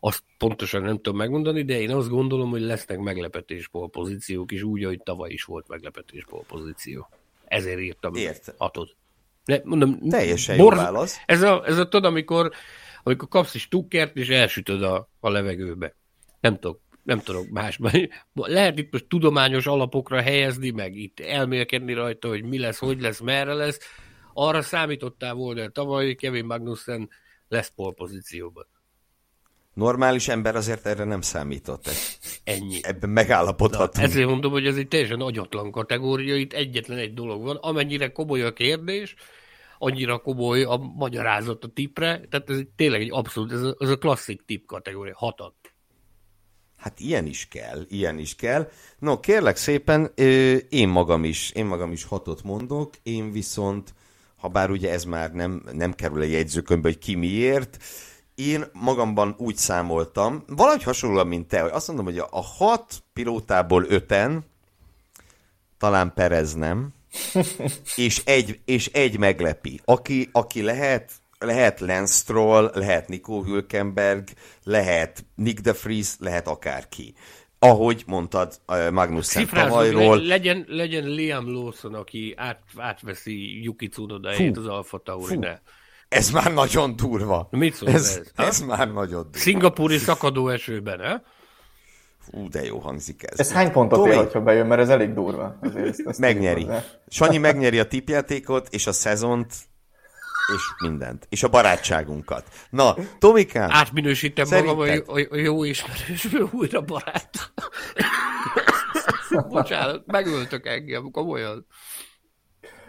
[0.00, 4.84] azt pontosan nem tudom megmondani, de én azt gondolom, hogy lesznek meglepetés pozíciók is, úgy,
[4.84, 7.08] ahogy tavaly is volt meglepetés pozíció.
[7.44, 8.54] Ezért írtam Érte.
[8.56, 8.96] hatot.
[9.44, 10.76] De, mondom, Teljesen borz...
[10.76, 11.20] jó válasz.
[11.26, 12.50] Ez a, ez a tudod, amikor,
[13.02, 15.94] amikor kapsz egy stukkert, és elsütöd a, a levegőbe.
[16.40, 17.92] Nem tudok nem tudok másban.
[18.32, 23.20] Lehet itt most tudományos alapokra helyezni, meg itt elmélkedni rajta, hogy mi lesz, hogy lesz,
[23.20, 23.78] merre lesz.
[24.32, 27.08] Arra számítottál volna tavaly Kevin Magnussen
[27.48, 28.66] lesz polpozícióban.
[29.74, 31.90] Normális ember azért erre nem számított.
[32.44, 32.78] Ennyi.
[32.82, 33.96] Ebben megállapodhatunk.
[33.96, 38.12] Na, ezért mondom, hogy ez egy teljesen agyatlan kategória, itt egyetlen egy dolog van, amennyire
[38.12, 39.14] komoly a kérdés,
[39.78, 43.98] annyira komoly a magyarázat a tipre, tehát ez tényleg egy abszolút, ez a, ez a
[43.98, 45.54] klasszik tip kategória, hatat.
[46.78, 48.70] Hát ilyen is kell, ilyen is kell.
[48.98, 50.12] No, kérlek szépen,
[50.68, 53.94] én magam is, én magam is hatot mondok, én viszont,
[54.36, 57.76] ha bár ugye ez már nem, nem kerül a jegyzőkönyvbe, hogy ki miért,
[58.34, 63.84] én magamban úgy számoltam, valahogy hasonlóan, mint te, hogy azt mondom, hogy a hat pilótából
[63.88, 64.44] öten,
[65.78, 66.94] talán Perez nem,
[67.96, 69.80] és egy, és egy meglepi.
[69.84, 74.28] Aki, aki lehet, lehet Lance Stroll, lehet Nico Hülkenberg,
[74.64, 77.14] lehet Nick de Vries, lehet akárki.
[77.58, 78.54] Ahogy mondtad
[78.92, 80.18] Magnus tavalyról.
[80.18, 85.60] Legyen, legyen Liam Lawson, aki át, átveszi Yuki Tsunoda-ét az Alfa Tauri-ne.
[86.08, 87.48] Ez már nagyon durva.
[87.50, 88.20] Mit szól ez?
[88.36, 89.38] Ez, ez már nagyon durva.
[89.38, 91.20] Szingapúri szakadó esőben, eh?
[92.30, 93.38] Ú, de jó hangzik ez.
[93.38, 95.58] Ez hány pontot ér, hogyha bejön, mert ez elég durva.
[95.62, 96.66] Azért ezt, ezt megnyeri.
[97.08, 99.54] Sanyi megnyeri a tipjátékot, és a szezont,
[100.54, 101.26] és mindent.
[101.28, 102.44] És a barátságunkat.
[102.70, 103.68] Na, Tomikám.
[103.72, 104.76] Átminősítem szerinted...
[104.76, 107.52] magam a, a jó ismerősből újra barát.
[109.48, 111.66] Bocsánat, megöltök engem, komolyan.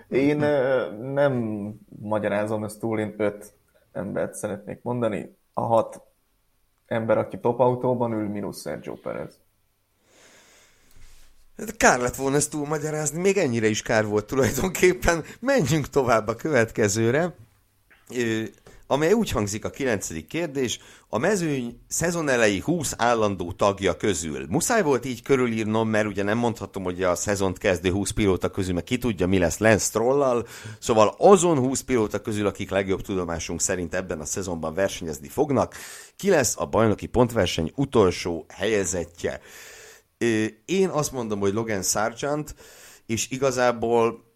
[0.10, 0.38] Én
[1.14, 3.54] nem magyarázom ezt túl, én öt
[3.92, 5.38] embert szeretnék mondani.
[5.54, 6.02] A hat
[6.86, 9.40] ember, aki top autóban ül, mínusz Sergio Perez.
[11.78, 15.24] Kár lett volna ezt túlmagyarázni, még ennyire is kár volt tulajdonképpen.
[15.40, 17.36] Menjünk tovább a következőre
[18.92, 24.46] amely úgy hangzik a kilencedik kérdés, a mezőny szezon elejé 20 állandó tagja közül.
[24.50, 28.74] Muszáj volt így körülírnom, mert ugye nem mondhatom, hogy a szezont kezdő 20 pilóta közül,
[28.74, 30.48] mert ki tudja, mi lesz Lance Strollal,
[30.80, 35.76] szóval azon 20 pilóta közül, akik legjobb tudomásunk szerint ebben a szezonban versenyezni fognak,
[36.16, 39.42] ki lesz a bajnoki pontverseny utolsó helyezettje.
[40.66, 42.56] Én azt mondom, hogy Logan Sargent,
[43.06, 44.28] és igazából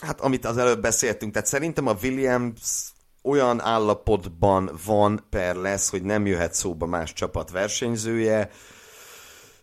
[0.00, 2.91] Hát amit az előbb beszéltünk, tehát szerintem a Williams
[3.22, 8.50] olyan állapotban van per lesz, hogy nem jöhet szóba más csapat versenyzője,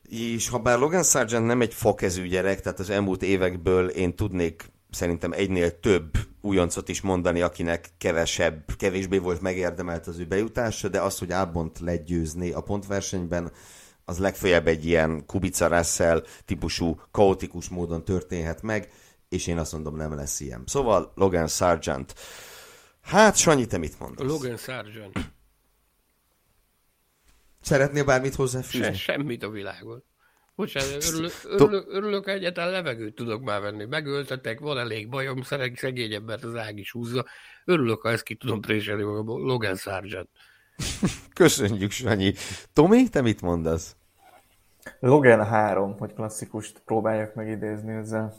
[0.09, 4.71] és ha bár Logan Sargent nem egy fakezű gyerek, tehát az elmúlt évekből én tudnék
[4.91, 11.01] szerintem egynél több újoncot is mondani, akinek kevesebb, kevésbé volt megérdemelt az ő bejutása, de
[11.01, 13.51] az, hogy Albont legyőzni a pontversenyben,
[14.05, 18.89] az legfeljebb egy ilyen Kubica Russell típusú, kaotikus módon történhet meg,
[19.29, 20.63] és én azt mondom, nem lesz ilyen.
[20.65, 22.13] Szóval Logan Sargent.
[23.09, 24.27] Hát, Sanyi, te mit mondasz?
[24.27, 25.19] Logan Sargent.
[27.61, 28.85] Szeretnél bármit hozzáfűzni?
[28.85, 30.03] Se, semmit a világon.
[30.55, 33.85] Bocsánat, örülök, örülök, örülök egyáltalán levegőt tudok már venni.
[33.85, 37.25] Megöltetek, van elég bajom, szereg szegény embert az ág is húzza.
[37.65, 39.41] Örülök, ha ezt ki tudom préselni magamból.
[39.41, 40.29] Logan Sargent.
[41.33, 42.33] Köszönjük, Sanyi.
[42.73, 43.95] Tomi, te mit mondasz?
[44.99, 48.35] Logan 3, hogy klasszikust próbáljak megidézni ezzel.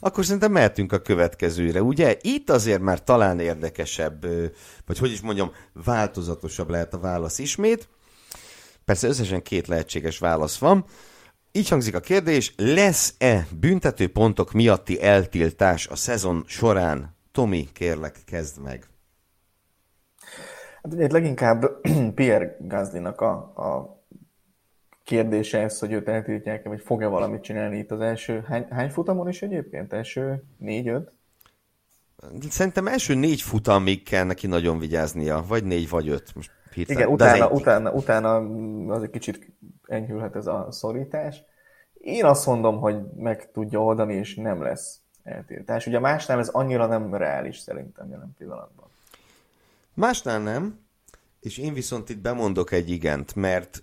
[0.00, 2.16] Akkor szerintem mehetünk a következőre, ugye?
[2.20, 4.26] Itt azért már talán érdekesebb,
[4.86, 7.88] vagy hogy is mondjam, változatosabb lehet a válasz ismét.
[8.84, 10.84] Persze összesen két lehetséges válasz van.
[11.52, 17.16] Így hangzik a kérdés, lesz-e büntetőpontok miatti eltiltás a szezon során?
[17.32, 18.86] Tomi, kérlek, kezd meg.
[20.82, 21.64] Hát leginkább
[22.14, 23.97] Pierre Gazdinak a, a
[25.08, 29.28] kérdése ez, hogy őt eltiltják vagy fog-e valamit csinálni itt az első, hány, hány futamon
[29.28, 29.92] is egyébként?
[29.92, 31.12] Első négy-öt?
[32.48, 36.34] Szerintem első négy futamig kell neki nagyon vigyáznia, vagy négy, vagy öt.
[36.34, 37.02] Most hirtelen.
[37.02, 38.36] Igen, utána, utána, utána
[38.94, 39.52] az egy kicsit
[39.86, 41.42] enyhülhet ez a szorítás.
[41.94, 45.86] Én azt mondom, hogy meg tudja oldani, és nem lesz eltiltás.
[45.86, 48.86] Ugye másnál ez annyira nem reális szerintem jelen pillanatban.
[49.94, 50.80] Másnál nem,
[51.40, 53.82] és én viszont itt bemondok egy igent, mert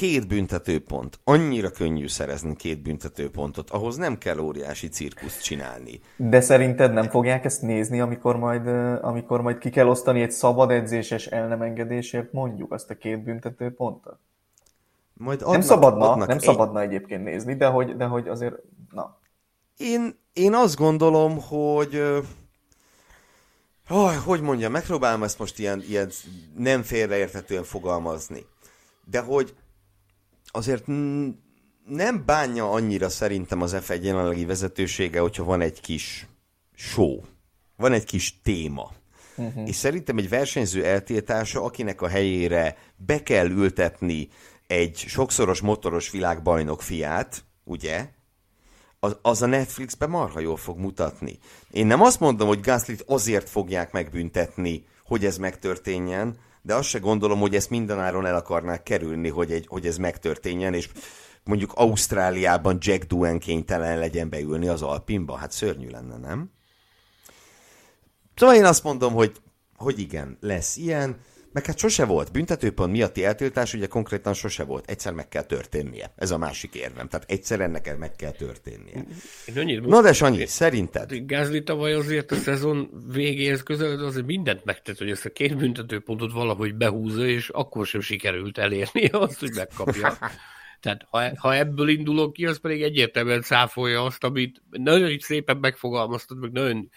[0.00, 1.20] két büntetőpont.
[1.24, 6.00] Annyira könnyű szerezni két büntetőpontot, ahhoz nem kell óriási cirkuszt csinálni.
[6.16, 8.66] De szerinted nem fogják ezt nézni, amikor majd,
[9.04, 13.22] amikor majd ki kell osztani egy szabad edzéses el nem engedésért mondjuk azt a két
[13.22, 14.18] büntetőpontot?
[15.12, 16.42] Majd adnak, nem szabadna, adnak nem egy...
[16.42, 18.54] szabadna egyébként nézni, de hogy, de hogy azért,
[18.90, 19.18] na.
[19.76, 22.02] Én, én azt gondolom, hogy
[23.88, 26.10] Oh, hogy mondjam, megpróbálom ezt most ilyen, ilyen
[26.56, 28.46] nem félreérthetően fogalmazni.
[29.04, 29.54] De hogy
[30.50, 30.86] azért
[31.86, 36.26] nem bánja annyira szerintem az F1 jelenlegi vezetősége, hogyha van egy kis
[36.74, 37.20] show,
[37.76, 38.92] van egy kis téma.
[39.36, 39.68] Uh-huh.
[39.68, 44.28] És szerintem egy versenyző eltiltása, akinek a helyére be kell ültetni
[44.66, 48.08] egy sokszoros motoros világbajnok fiát, ugye,
[49.00, 51.38] az, az a Netflixbe marha jól fog mutatni.
[51.70, 56.98] Én nem azt mondom, hogy Gaslit azért fogják megbüntetni, hogy ez megtörténjen, de azt se
[56.98, 60.88] gondolom, hogy ezt mindenáron el akarnák kerülni, hogy, egy, hogy ez megtörténjen, és
[61.44, 65.36] mondjuk Ausztráliában Jack Duen kénytelen legyen beülni az Alpinba.
[65.36, 66.50] Hát szörnyű lenne, nem?
[68.34, 69.36] Szóval én azt mondom, hogy,
[69.76, 71.20] hogy igen, lesz ilyen,
[71.52, 72.32] meg hát sose volt.
[72.32, 74.90] Büntetőpont miatti eltiltás ugye konkrétan sose volt.
[74.90, 76.12] Egyszer meg kell történnie.
[76.16, 77.08] Ez a másik érvem.
[77.08, 79.04] Tehát egyszer ennek meg kell történnie.
[79.80, 81.26] Na de Sanyi, szerinted?
[81.26, 86.32] Gázli tavaly azért a szezon végéhez közeledve azért mindent megtett, hogy ezt a két büntetőpontot
[86.32, 90.18] valahogy behúzza, és akkor sem sikerült elérni azt, hogy megkapja.
[90.80, 96.38] Tehát ha, ha ebből indulok ki, az pedig egyértelműen száfolja azt, amit nagyon szépen megfogalmaztad,
[96.38, 96.90] meg nagyon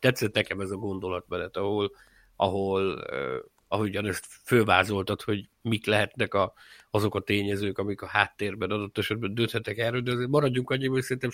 [0.00, 1.90] tetszett nekem ez a gondolatmenet, ahol,
[2.36, 3.04] ahol
[3.72, 6.52] ahogyan ezt fölvázoltad, hogy mik lehetnek a,
[6.90, 11.02] azok a tényezők, amik a háttérben adott esetben dönthetek erről, de azért maradjunk annyi, hogy
[11.02, 11.30] szerintem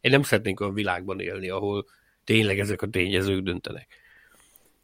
[0.00, 1.86] én nem szeretnénk a világban élni, ahol
[2.24, 3.86] tényleg ezek a tényezők döntenek.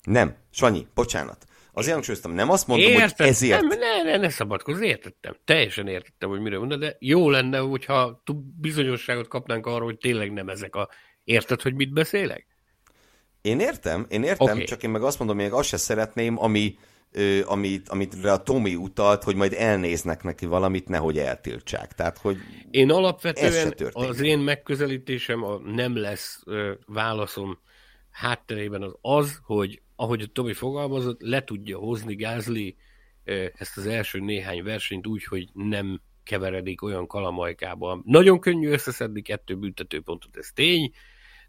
[0.03, 1.47] Nem, Sanyi, bocsánat.
[1.73, 3.61] Azért hangsúlyoztam, nem azt mondom, Érted, hogy ezért...
[3.61, 5.37] Nem, ne, ne, ne szabadkozz, értettem.
[5.45, 8.23] Teljesen értettem, hogy mire mondod, de jó lenne, hogyha
[8.61, 10.89] bizonyosságot kapnánk arról, hogy tényleg nem ezek a...
[11.25, 12.47] Érted, hogy mit beszélek?
[13.41, 14.65] Én értem, én értem, okay.
[14.65, 16.79] csak én meg azt mondom, hogy azt se szeretném, ami
[17.45, 21.95] amit, amit a Tomi utalt, hogy majd elnéznek neki valamit, nehogy eltiltsák.
[21.95, 22.37] Tehát, hogy
[22.71, 26.43] én alapvetően az én megközelítésem a nem lesz
[26.87, 27.59] válaszom
[28.11, 32.77] hátterében az az, hogy ahogy a Tomi fogalmazott, le tudja hozni Gázli
[33.55, 38.03] ezt az első néhány versenyt úgy, hogy nem keveredik olyan kalamajkába.
[38.05, 40.93] Nagyon könnyű összeszedni kettő büntetőpontot, ez tény,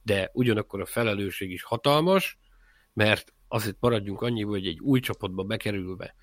[0.02, 2.38] de ugyanakkor a felelősség is hatalmas,
[2.94, 6.16] mert azért maradjunk annyi, hogy egy új csapatba bekerülve,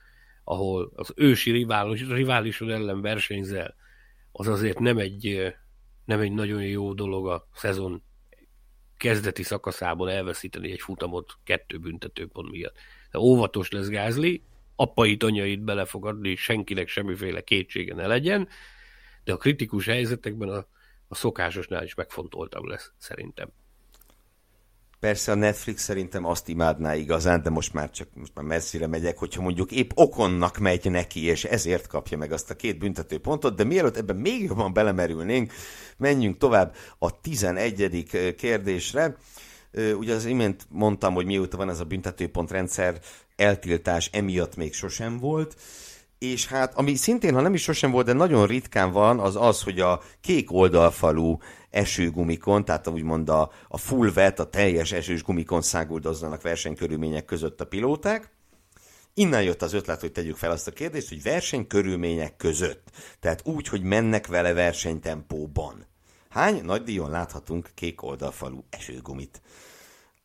[0.44, 3.74] ahol az ősi rivális, riválisod ellen versenyzel,
[4.32, 5.55] az azért nem egy,
[6.05, 8.03] nem egy nagyon jó dolog a szezon
[8.96, 12.76] kezdeti szakaszában elveszíteni egy futamot kettő büntetőpont miatt.
[13.11, 14.42] De óvatos lesz Gázli,
[14.76, 18.48] apait, anyait belefogadni, senkinek semmiféle kétsége ne legyen,
[19.24, 20.66] de a kritikus helyzetekben a,
[21.09, 23.48] a szokásosnál is megfontoltabb lesz, szerintem.
[25.01, 29.18] Persze a Netflix szerintem azt imádná igazán, de most már csak most már messzire megyek,
[29.18, 33.57] hogyha mondjuk épp okonnak megy neki, és ezért kapja meg azt a két büntető pontot,
[33.57, 35.53] de mielőtt ebben még jobban belemerülnénk,
[35.97, 38.34] menjünk tovább a 11.
[38.36, 39.16] kérdésre.
[39.99, 43.01] Ugye az imént mondtam, hogy mióta van ez a büntetőpontrendszer,
[43.36, 45.57] eltiltás emiatt még sosem volt,
[46.18, 49.62] és hát ami szintén, ha nem is sosem volt, de nagyon ritkán van, az az,
[49.62, 51.38] hogy a kék oldalfalú
[51.70, 57.66] esőgumikon, tehát úgymond a, a full vet, a teljes esős gumikon száguldozzanak versenykörülmények között a
[57.66, 58.34] pilóták.
[59.14, 62.90] Innen jött az ötlet, hogy tegyük fel azt a kérdést, hogy versenykörülmények között,
[63.20, 65.86] tehát úgy, hogy mennek vele versenytempóban.
[66.28, 69.40] Hány nagy láthatunk kék oldalfalú esőgumit?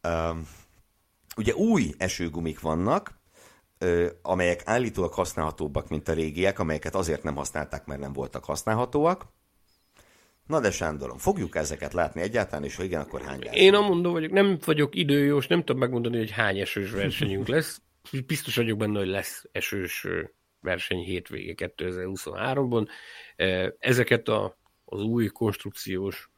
[0.03, 0.47] Um,
[1.35, 3.20] ugye új esőgumik vannak,
[4.21, 9.25] amelyek állítólag használhatóbbak, mint a régiek, amelyeket azért nem használták, mert nem voltak használhatóak.
[10.47, 13.61] Na de Sándorom, fogjuk ezeket látni egyáltalán, és ha igen, akkor hány verseny?
[13.61, 17.81] Én amondó vagyok, nem vagyok időjós, nem tudom megmondani, hogy hány esős versenyünk lesz.
[18.27, 20.07] Biztos vagyok benne, hogy lesz esős
[20.59, 22.87] verseny hétvége 2023-ban.
[23.79, 26.29] Ezeket a, az új konstrukciós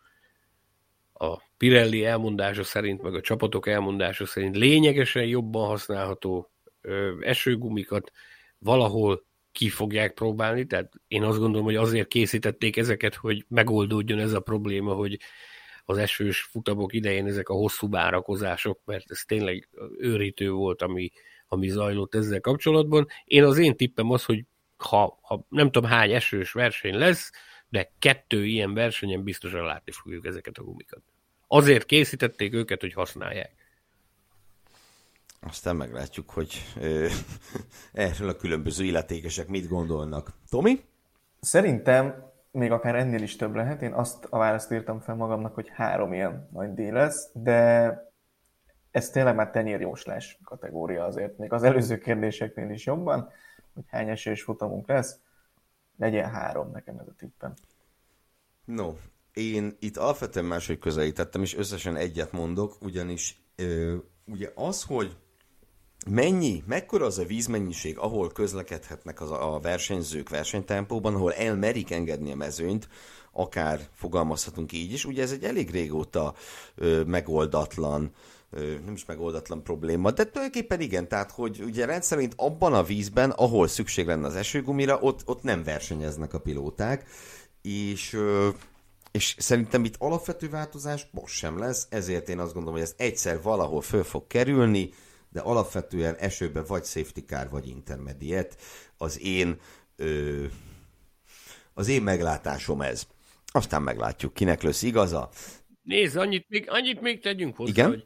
[1.13, 6.52] a Pirelli elmondása szerint, meg a csapatok elmondása szerint lényegesen jobban használható
[7.19, 8.11] esőgumikat
[8.57, 14.34] valahol ki fogják próbálni, tehát én azt gondolom, hogy azért készítették ezeket, hogy megoldódjon ez
[14.34, 15.19] a probléma, hogy
[15.86, 21.11] az esős futamok idején ezek a hosszú várakozások, mert ez tényleg őrítő volt, ami,
[21.47, 23.07] ami zajlott ezzel kapcsolatban.
[23.23, 24.45] Én az én tippem az, hogy
[24.77, 27.31] ha, ha nem tudom hány esős verseny lesz,
[27.69, 31.01] de kettő ilyen versenyen biztosan látni fogjuk ezeket a gumikat.
[31.47, 33.62] Azért készítették őket, hogy használják.
[35.47, 37.07] Aztán meglátjuk, hogy ö,
[37.93, 40.31] erről a különböző illetékesek mit gondolnak.
[40.49, 40.83] Tomi?
[41.39, 43.81] Szerintem még akár ennél is több lehet.
[43.81, 47.97] Én azt a választ írtam fel magamnak, hogy három ilyen nagy díj lesz, de
[48.91, 51.37] ez tényleg már tenyérjóslás kategória azért.
[51.37, 53.29] Még az előző kérdéseknél is jobban,
[53.73, 55.19] hogy hány esős futamunk lesz,
[55.97, 57.53] legyen három nekem ez a tippem.
[58.65, 58.93] No,
[59.33, 65.17] én itt alapvetően máshogy közelítettem, és összesen egyet mondok, ugyanis ö, ugye az, hogy
[66.09, 72.35] mennyi, mekkora az a vízmennyiség, ahol közlekedhetnek az a versenyzők versenytempóban, ahol elmerik engedni a
[72.35, 72.87] mezőnyt,
[73.31, 75.05] akár fogalmazhatunk így is.
[75.05, 76.33] Ugye ez egy elég régóta
[76.75, 78.11] ö, megoldatlan,
[78.85, 83.67] nem is megoldatlan probléma, de tulajdonképpen igen, tehát hogy ugye rendszerint abban a vízben, ahol
[83.67, 87.05] szükség lenne az esőgumira, ott, ott nem versenyeznek a pilóták,
[87.61, 88.17] és
[89.11, 93.41] és szerintem itt alapvető változás most sem lesz, ezért én azt gondolom, hogy ez egyszer
[93.41, 94.93] valahol föl fog kerülni,
[95.34, 98.55] de alapvetően esőbe vagy safety car, vagy intermediate.
[98.97, 99.59] Az én,
[99.95, 100.45] ö,
[101.73, 103.07] az én meglátásom ez.
[103.45, 105.29] Aztán meglátjuk, kinek lesz igaza.
[105.81, 107.89] Nézd, annyit még, annyit még tegyünk hozzá, Igen?
[107.89, 108.03] hogy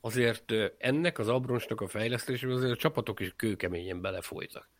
[0.00, 4.70] azért ennek az abronsnak a fejlesztésében azért a csapatok is kőkeményen belefolytak.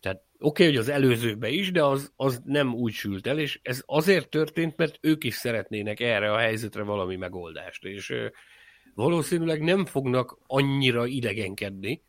[0.00, 3.60] Tehát oké, okay, hogy az előzőbe is, de az, az nem úgy sült el, és
[3.62, 7.84] ez azért történt, mert ők is szeretnének erre a helyzetre valami megoldást.
[7.84, 8.14] És
[8.94, 12.02] valószínűleg nem fognak annyira idegenkedni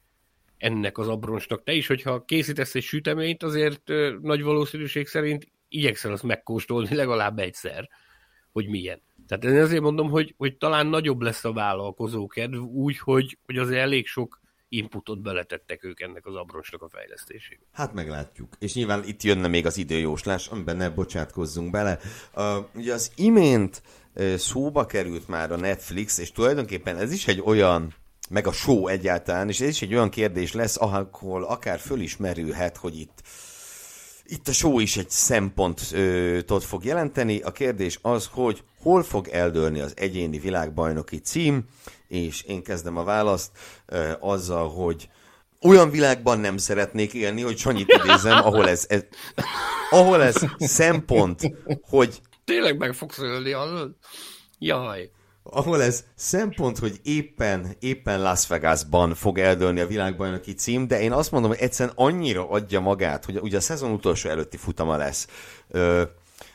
[0.57, 1.63] ennek az abronsnak.
[1.63, 7.89] Te is, hogyha készítesz egy süteményt, azért nagy valószínűség szerint igyekszel azt megkóstolni legalább egyszer,
[8.51, 9.01] hogy milyen.
[9.27, 13.79] Tehát én azért mondom, hogy, hogy talán nagyobb lesz a vállalkozókedv úgy, hogy, hogy azért
[13.79, 17.63] elég sok inputot beletettek ők ennek az abronsnak a fejlesztésébe.
[17.71, 18.53] Hát meglátjuk.
[18.59, 21.99] És nyilván itt jönne még az időjóslás, amiben ne bocsátkozzunk bele.
[22.35, 22.43] Uh,
[22.75, 24.02] ugye az imént uh,
[24.37, 27.95] szóba került már a Netflix, és tulajdonképpen ez is egy olyan
[28.29, 32.99] meg a show egyáltalán, és ez is egy olyan kérdés lesz, ahol akár fölismerülhet, hogy
[32.99, 33.21] itt
[34.25, 37.39] itt a show is egy szempontot fog jelenteni.
[37.41, 41.63] A kérdés az, hogy hol fog eldőlni az egyéni világbajnoki cím,
[42.07, 43.51] és én kezdem a választ
[43.85, 45.09] e, azzal, hogy
[45.61, 49.03] olyan világban nem szeretnék élni, hogy Sanyit idézem, ahol ez, ez,
[49.89, 51.41] ahol ez szempont,
[51.89, 52.21] hogy...
[52.43, 53.55] Tényleg meg fogsz ölni,
[54.59, 55.11] Jaj
[55.43, 61.11] ahol ez szempont, hogy éppen, éppen Las Vegasban fog eldőlni a világbajnoki cím, de én
[61.11, 65.27] azt mondom, hogy egyszerűen annyira adja magát, hogy ugye a szezon utolsó előtti futama lesz.
[65.67, 66.03] Ö,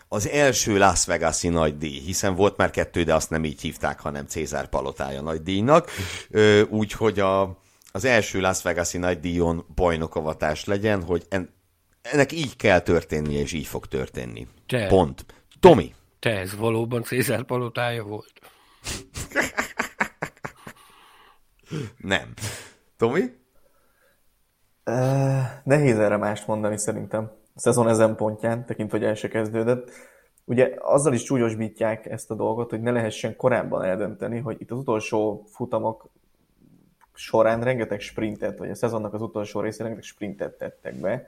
[0.09, 4.01] az első Las Vegas-i nagy díj, hiszen volt már kettő, de azt nem így hívták,
[4.01, 5.91] hanem Cézár palotája nagy díjnak,
[6.69, 7.59] úgyhogy a,
[7.93, 11.55] az első Las Vegas-i nagy díjon bajnokavatás legyen, hogy en,
[12.03, 14.47] ennek így kell történnie, és így fog történni.
[14.67, 15.25] Te, Pont.
[15.61, 15.95] Tomi.
[16.19, 18.33] Te ez valóban Cézár palotája volt?
[21.97, 22.33] Nem.
[22.97, 23.21] Tomi?
[24.85, 27.31] Uh, nehéz erre mást mondani szerintem.
[27.55, 29.91] A szezon ezen pontján, tekintve, hogy el se kezdődött.
[30.45, 34.79] ugye azzal is csúlyosbítják ezt a dolgot, hogy ne lehessen korábban eldönteni, hogy itt az
[34.79, 36.11] utolsó futamok
[37.15, 41.27] során rengeteg sprintet, vagy a szezonnak az utolsó részén rengeteg sprintet tettek be,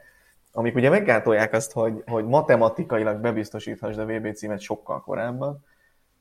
[0.52, 5.64] amik ugye meggátolják azt, hogy, hogy matematikailag bebiztosíthassd a VB címet sokkal korábban,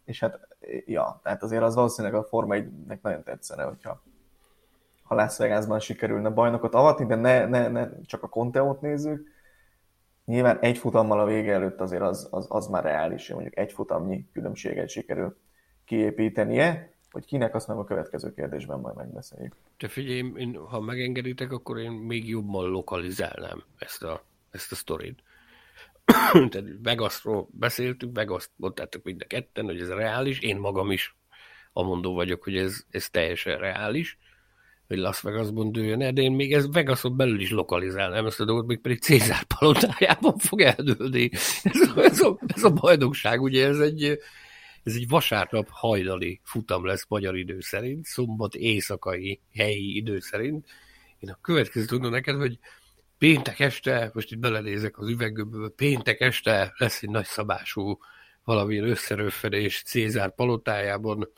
[0.05, 0.39] és hát,
[0.85, 4.01] ja, tehát azért az valószínűleg a Forma 1-nek nagyon tetszene, hogyha
[5.03, 9.27] ha Las Vegasban sikerülne bajnokot avatni, de ne, ne, ne csak a Conteót nézzük.
[10.25, 13.71] Nyilván egy futammal a vége előtt azért az, az, az már reális, hogy mondjuk egy
[13.71, 15.37] futamnyi különbséget sikerül
[15.85, 19.55] kiépítenie, hogy kinek, azt meg a következő kérdésben majd megbeszéljük.
[19.77, 25.23] Te figyelj, én, ha megengeditek, akkor én még jobban lokalizálnám ezt a, ezt a sztorit.
[26.49, 31.15] Tehát Vegasról beszéltünk, Vegas mondtátok mind a ketten, hogy ez reális, én magam is
[31.73, 34.17] amondó vagyok, hogy ez, ez teljesen reális,
[34.87, 38.45] hogy Las Vegasban dőljön el, de én még ez Vegason belül is lokalizálnám ezt a
[38.45, 41.29] dolgot, még pedig Cézár palotájában fog eldőlni.
[41.63, 44.19] Ez, ez, a, ez a bajnokság, ugye ez egy,
[44.83, 50.67] ez egy vasárnap hajnali futam lesz magyar idő szerint, szombat éjszakai helyi idő szerint.
[51.19, 52.59] Én a következő tudom neked, hogy
[53.17, 57.99] péntek este, most itt belenézek az üveggömbbe, péntek este lesz egy nagyszabású
[58.43, 61.29] valamilyen összerőfedés Cézár palotájában,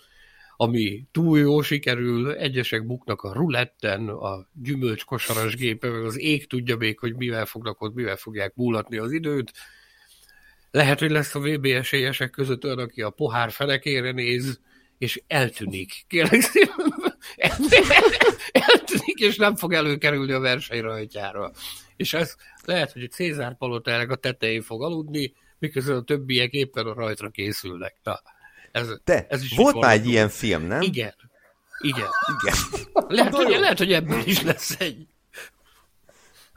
[0.55, 6.77] ami túl jó sikerül, egyesek buknak a ruletten, a gyümölcs kosaras gépe, az ég tudja
[6.77, 9.51] még, hogy mivel fognak ott, mivel fogják múlatni az időt.
[10.71, 14.59] Lehet, hogy lesz a VB esélyesek között olyan, aki a pohár fenekére néz,
[14.97, 16.03] és eltűnik.
[16.07, 16.93] Kérlek szépen,
[18.51, 21.51] eltűnik, és nem fog előkerülni a verseny rajtjára.
[21.95, 26.93] És ez lehet, hogy Cézár palotának a tetején fog aludni, miközben a többiek éppen a
[26.93, 27.95] rajtra készülnek.
[28.03, 28.21] Na,
[28.71, 30.81] ez, De ez is volt már egy ilyen film, nem?
[30.81, 31.15] Igen.
[31.79, 32.07] Igen.
[32.41, 32.55] Igen.
[33.07, 35.07] Lehet, hogy, lehet, hogy ebből is lesz egy.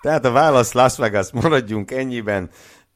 [0.01, 2.51] Tehát a válasz Las Vegas, maradjunk ennyiben.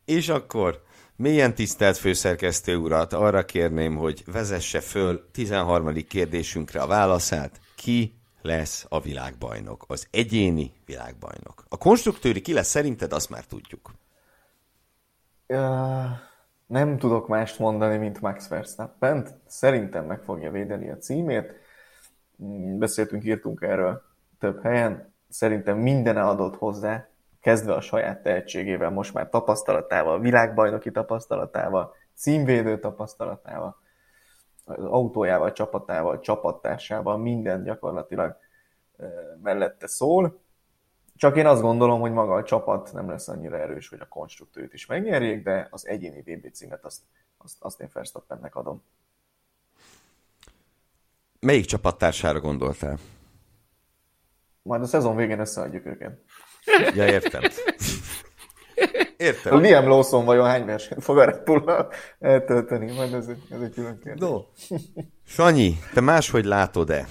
[0.05, 0.87] És akkor
[1.19, 5.95] mélyen tisztelt főszerkesztő urat arra kérném, hogy vezesse föl 13.
[5.95, 7.61] kérdésünkre a válaszát.
[7.77, 9.85] Ki lesz a világbajnok?
[9.89, 11.65] Az egyéni világbajnok.
[11.69, 13.91] A konstruktőri ki lesz szerinted, azt már tudjuk.
[16.67, 19.27] Nem tudok mást mondani, mint Max Verstappen.
[19.47, 21.55] Szerintem meg fogja védeni a címét.
[22.43, 24.03] Mm, beszéltünk, írtunk erről
[24.39, 25.15] több helyen.
[25.29, 27.09] Szerintem minden adott hozzá,
[27.49, 33.77] kezdve a saját tehetségével, most már tapasztalatával, világbajnoki tapasztalatával, címvédő tapasztalatával,
[34.65, 38.37] az autójával, csapatával, csapattársával, minden gyakorlatilag
[39.43, 40.41] mellette szól.
[41.17, 44.73] Csak én azt gondolom, hogy maga a csapat nem lesz annyira erős, hogy a konstruktőt
[44.73, 47.01] is megnyerjék, de az egyéni VB címet azt,
[47.39, 48.83] azt, azt én Verstappennek adom.
[51.41, 52.99] Melyik csapattársára gondoltál?
[54.63, 56.21] Majd a szezon végén összeadjuk őket.
[56.95, 57.43] Ja, értem.
[59.17, 59.55] Értem.
[59.55, 61.89] A Liam Lawson vajon hány versenyt fog a Red bull
[62.19, 62.93] eltölteni?
[62.93, 64.29] Majd ez egy, ez egy külön kérdés.
[64.29, 64.45] No.
[65.27, 67.09] Sanyi, te máshogy látod-e?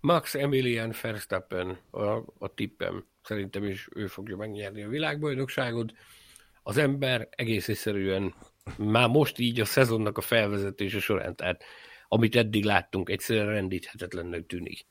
[0.00, 2.06] Max Emilian Verstappen a,
[2.38, 3.06] a tippem.
[3.22, 5.92] Szerintem is ő fogja megnyerni a világbajnokságot.
[6.62, 8.34] Az ember egész egyszerűen
[8.76, 11.62] már most így a szezonnak a felvezetése során, tehát
[12.08, 14.86] amit eddig láttunk, egyszerűen rendíthetetlennek tűnik.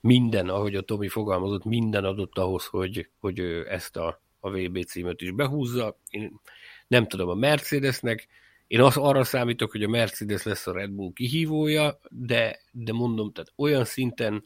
[0.00, 5.20] Minden, ahogy a Tomi fogalmazott, minden adott ahhoz, hogy, hogy ezt a, a VB címet
[5.20, 5.98] is behúzza.
[6.10, 6.40] Én
[6.86, 8.28] nem tudom, a Mercedesnek,
[8.66, 13.32] én az arra számítok, hogy a Mercedes lesz a Red Bull kihívója, de, de mondom,
[13.32, 14.44] tehát olyan szinten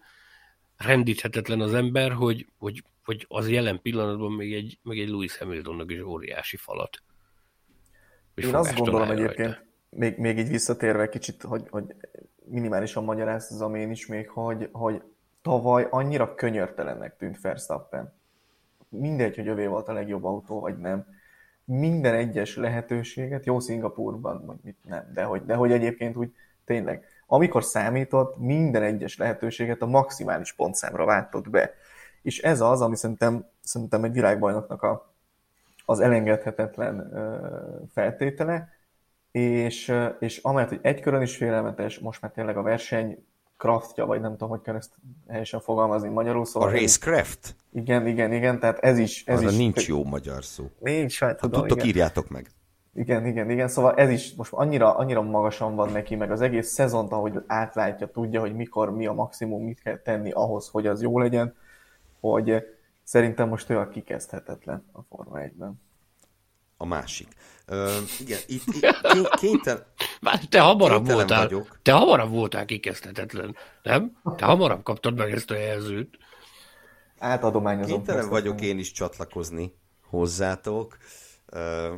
[0.77, 5.93] rendíthetetlen az ember, hogy, hogy, hogy az jelen pillanatban még egy, még egy Lewis Hamiltonnak
[5.93, 7.03] is óriási falat.
[8.35, 11.85] Én azt gondolom egyébként, még, még így visszatérve kicsit, hogy, hogy
[12.45, 15.03] minimálisan magyarázom én is még, hogy, hogy
[15.45, 18.13] tavaly annyira könyörtelennek tűnt Verstappen.
[18.89, 21.07] Mindegy, hogy övé volt a legjobb autó, vagy nem.
[21.65, 26.35] Minden egyes lehetőséget, jó Szingapurban, vagy mit nem, de hogy, de hogy egyébként úgy
[26.65, 31.75] tényleg, amikor számított, minden egyes lehetőséget a maximális pontszámra váltott be.
[32.23, 35.13] És ez az, ami szerintem, szerintem egy világbajnoknak a,
[35.85, 37.13] az elengedhetetlen
[37.93, 38.69] feltétele,
[39.31, 43.25] és, és amellett, hogy egy körön is félelmetes, most már tényleg a verseny
[43.65, 44.93] craftja, vagy nem tudom, hogy kell ezt
[45.29, 46.45] helyesen fogalmazni magyarul.
[46.45, 47.57] Szóval a racecraft?
[47.73, 49.25] Igen, igen, igen, tehát ez is...
[49.27, 50.71] Ez Arra is nincs jó magyar szó.
[50.79, 51.89] Nincs, hát tudom, tudtok, igen.
[51.89, 52.51] írjátok meg.
[52.95, 56.69] Igen, igen, igen, szóval ez is most annyira, annyira magasan van neki, meg az egész
[56.69, 61.03] szezont, ahogy átlátja, tudja, hogy mikor, mi a maximum, mit kell tenni ahhoz, hogy az
[61.03, 61.55] jó legyen,
[62.21, 62.67] hogy
[63.03, 65.81] szerintem most ő a kikezdhetetlen a Forma 1-ben.
[66.85, 67.29] A másik.
[67.67, 69.87] Ö, igen, itt, itt kénytelen...
[70.49, 71.79] Te hamarabb voltál, vagyok.
[71.83, 74.21] te hamarabb voltál kikezdhetetlen, nem?
[74.37, 76.19] Te hamarabb kaptad meg ezt a jelzőt.
[77.19, 77.97] Átadományozom.
[77.97, 79.75] Kénytelen vagyok én is csatlakozni
[80.09, 80.97] hozzátok.
[81.47, 81.95] Ö,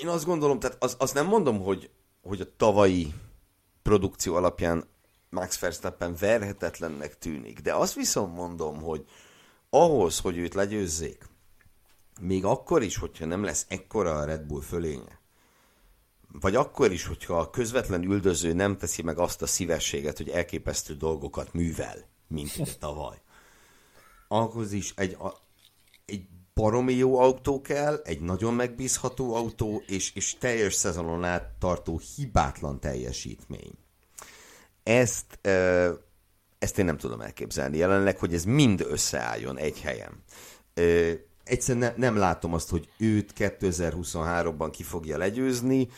[0.00, 1.90] én azt gondolom, tehát az, azt nem mondom, hogy,
[2.22, 3.14] hogy a tavalyi
[3.82, 4.84] produkció alapján
[5.30, 9.04] Max Verstappen verhetetlennek tűnik, de azt viszont mondom, hogy
[9.70, 11.30] ahhoz, hogy őt legyőzzék,
[12.20, 15.20] még akkor is, hogyha nem lesz ekkora a Red Bull fölénye,
[16.40, 20.94] vagy akkor is, hogyha a közvetlen üldöző nem teszi meg azt a szívességet, hogy elképesztő
[20.94, 21.96] dolgokat művel,
[22.28, 23.20] mint tavaly.
[24.28, 25.32] Ahhoz is egy, a,
[26.04, 32.00] egy baromi jó autó kell, egy nagyon megbízható autó, és, és teljes szezonon át tartó
[32.16, 33.72] hibátlan teljesítmény.
[34.82, 35.38] Ezt,
[36.58, 40.22] ezt én nem tudom elképzelni jelenleg, hogy ez mind összeálljon egy helyen.
[41.44, 45.88] Egyszerűen ne, nem látom azt, hogy őt 2023-ban ki fogja legyőzni.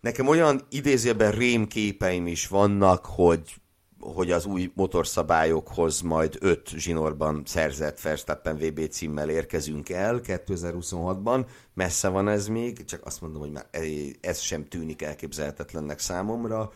[0.00, 3.60] Nekem olyan idézőben rémképeim is vannak, hogy
[4.02, 11.46] hogy az új motorszabályokhoz majd öt zsinórban szerzett Verstappen VB címmel érkezünk el 2026-ban.
[11.74, 13.66] Messze van ez még, csak azt mondom, hogy már
[14.20, 16.72] ez sem tűnik elképzelhetetlennek számomra.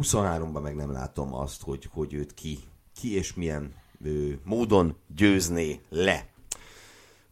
[0.00, 2.58] 23-ban meg nem látom azt, hogy, hogy őt ki,
[3.00, 6.28] ki és milyen ő, módon győzné le.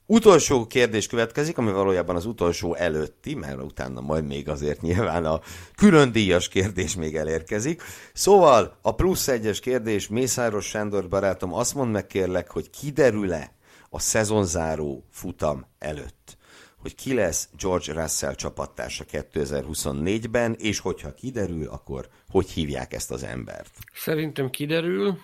[0.09, 5.41] Utolsó kérdés következik, ami valójában az utolsó előtti, mert utána majd még azért nyilván a
[5.77, 7.83] külön díjas kérdés még elérkezik.
[8.13, 13.53] Szóval a plusz egyes kérdés, Mészáros Sándor barátom, azt mond meg kérlek, hogy kiderül-e
[13.91, 16.37] a szezonzáró futam előtt,
[16.77, 23.23] hogy ki lesz George Russell csapattársa 2024-ben, és hogyha kiderül, akkor hogy hívják ezt az
[23.23, 23.71] embert?
[23.95, 25.19] Szerintem kiderül,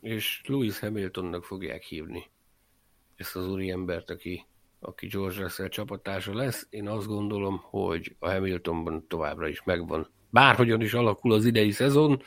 [0.00, 2.24] és Lewis Hamiltonnak fogják hívni
[3.20, 4.46] ezt az úriembert, aki,
[4.80, 6.66] aki George Russell csapatása lesz.
[6.70, 10.10] Én azt gondolom, hogy a Hamiltonban továbbra is megvan.
[10.30, 12.22] Bárhogyan is alakul az idei szezon,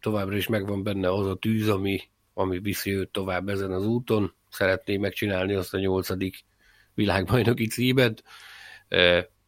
[0.00, 2.00] továbbra is megvan benne az a tűz, ami,
[2.34, 4.34] ami viszi őt tovább ezen az úton.
[4.48, 6.44] Szeretné megcsinálni azt a nyolcadik
[6.94, 8.24] világbajnoki címet.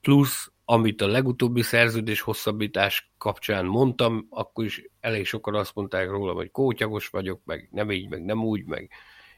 [0.01, 6.33] Plusz, amit a legutóbbi szerződés hosszabbítás kapcsán mondtam, akkor is elég sokan azt mondták róla,
[6.33, 8.91] hogy kótyagos vagyok, meg nem így, meg nem úgy, meg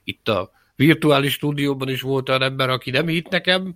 [0.05, 3.75] itt a virtuális stúdióban is volt olyan ember, aki nem hitt nekem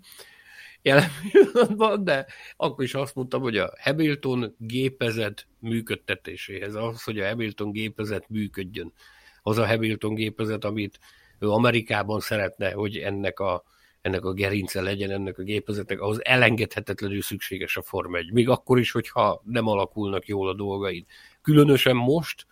[0.83, 2.27] jelen pillanatban, de
[2.57, 8.93] akkor is azt mondtam, hogy a Hamilton gépezet működtetéséhez, az, hogy a Hamilton gépezet működjön,
[9.43, 10.99] az a Hamilton gépezet, amit
[11.39, 13.65] ő Amerikában szeretne, hogy ennek a,
[14.01, 18.33] ennek a gerince legyen, ennek a gépezetnek, ahhoz elengedhetetlenül szükséges a Form 1.
[18.33, 21.05] Még akkor is, hogyha nem alakulnak jól a dolgaid.
[21.43, 22.47] Különösen most,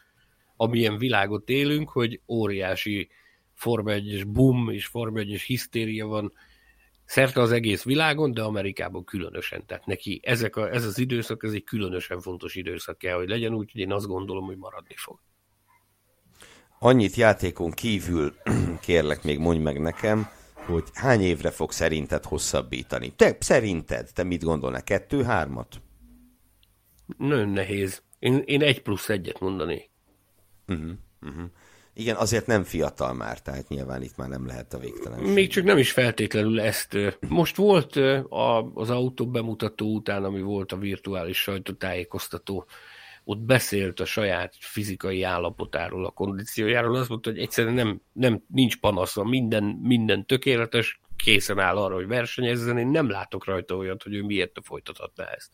[0.56, 3.08] amilyen világot élünk, hogy óriási
[3.56, 6.32] Forma 1-es boom és Forma 1-es hisztéria van
[7.04, 9.66] szerte az egész világon, de Amerikában különösen.
[9.66, 13.54] Tehát neki ezek a, ez az időszak, ez egy különösen fontos időszak kell, hogy legyen,
[13.54, 15.18] úgyhogy én azt gondolom, hogy maradni fog.
[16.78, 18.34] Annyit játékon kívül
[18.86, 23.12] kérlek még mondj meg nekem, hogy hány évre fog szerinted hosszabbítani?
[23.16, 24.82] Te szerinted, te mit gondolnál?
[24.82, 25.80] Kettő, hármat?
[27.18, 28.02] Nagyon nehéz.
[28.18, 29.90] Én, én egy plusz egyet mondanék.
[30.66, 30.90] Uh-huh,
[31.20, 31.50] uh-huh.
[31.98, 35.18] Igen, azért nem fiatal már, tehát nyilván itt már nem lehet a végtelen.
[35.18, 36.96] Még csak nem is feltétlenül ezt.
[37.28, 37.96] Most volt
[38.74, 42.66] az autó bemutató után, ami volt a virtuális sajtótájékoztató,
[43.24, 48.76] ott beszélt a saját fizikai állapotáról, a kondíciójáról, azt mondta, hogy egyszerűen nem, nem nincs
[48.76, 54.14] panasza, minden, minden tökéletes, készen áll arra, hogy versenyezzen, én nem látok rajta olyat, hogy
[54.14, 55.50] ő miért folytathatná ezt.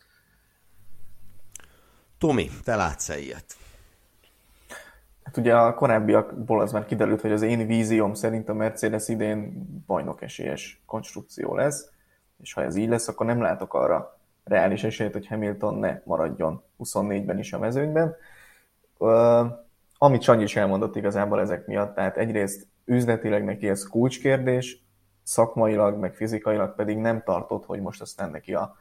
[2.17, 3.55] Tomi, te látsz-e ilyet?
[5.23, 9.65] Hát ugye a korábbiakból az már kiderült, hogy az én vízióm szerint a Mercedes idén
[9.87, 11.89] bajnok esélyes konstrukció lesz,
[12.41, 16.63] és ha ez így lesz, akkor nem látok arra reális esélyt, hogy Hamilton ne maradjon
[16.79, 18.15] 24-ben is a mezőnyben.
[19.97, 24.83] Amit Sanyi is elmondott igazából ezek miatt, tehát egyrészt üzletileg neki ez kulcskérdés,
[25.23, 28.75] szakmailag, meg fizikailag pedig nem tartott, hogy most aztán neki a,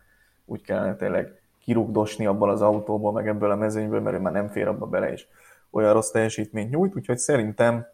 [0.45, 4.49] úgy kellene tényleg kirúgdosni abból az autóból, meg ebből a mezőnyből, mert ő már nem
[4.49, 5.27] fér abba bele, és
[5.73, 7.87] olyan rossz teljesítményt nyújt, úgyhogy szerintem,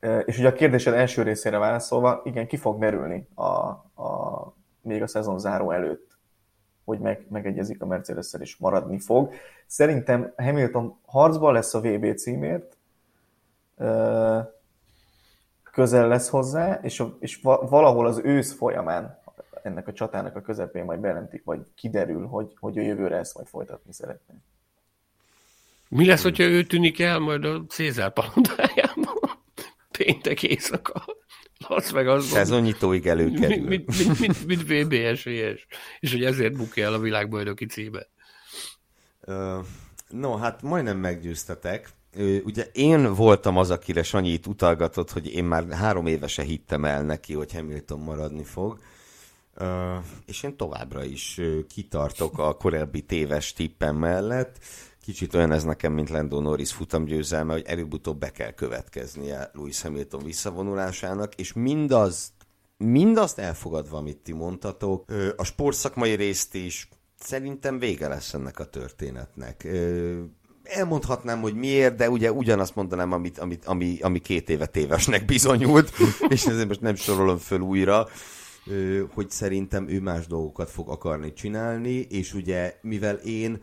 [0.00, 3.44] e, és ugye a kérdésed első részére válaszolva, igen, ki fog merülni a,
[4.02, 6.18] a, még a szezon záró előtt,
[6.84, 9.32] hogy meg, megegyezik a mercedes és maradni fog.
[9.66, 12.76] Szerintem Hamilton harcban lesz a VB címért,
[13.76, 14.56] e,
[15.72, 19.18] közel lesz hozzá, és, és valahol az ősz folyamán
[19.62, 23.46] ennek a csatának a közepén majd bejelentik, vagy kiderül, hogy, hogy a jövőre ezt majd
[23.46, 24.34] folytatni szeretné.
[25.88, 29.38] Mi lesz, hogyha ő tűnik el majd a Cézár palodájában?
[29.98, 31.04] Péntek éjszaka.
[31.68, 32.38] Las Vegasban.
[32.38, 33.66] Szezonnyitóig előkerül.
[33.66, 35.24] Mint, mint, mint, mint VBS,
[36.00, 38.06] és hogy ezért bukja el a világbajnoki címe.
[40.08, 41.90] No, hát majdnem meggyőztetek.
[42.44, 47.34] Ugye én voltam az, akire Sanyi utalgatott, hogy én már három évese hittem el neki,
[47.34, 48.78] hogy Hamilton maradni fog.
[50.26, 54.58] és én továbbra is kitartok a korábbi téves tippem mellett.
[55.08, 60.24] Kicsit olyan ez nekem, mint Lando Norris futamgyőzelme, hogy előbb-utóbb be kell következnie Lewis Hamilton
[60.24, 62.32] visszavonulásának, és mindaz,
[62.76, 65.04] mindazt elfogadva, amit ti mondtatok,
[65.36, 66.88] a sportszakmai részt is
[67.18, 69.68] szerintem vége lesz ennek a történetnek.
[70.62, 75.92] Elmondhatnám, hogy miért, de ugye ugyanazt mondanám, amit, amit, ami, ami két éve tévesnek bizonyult,
[76.34, 78.08] és ezért most nem sorolom föl újra
[79.14, 83.62] hogy szerintem ő más dolgokat fog akarni csinálni, és ugye mivel én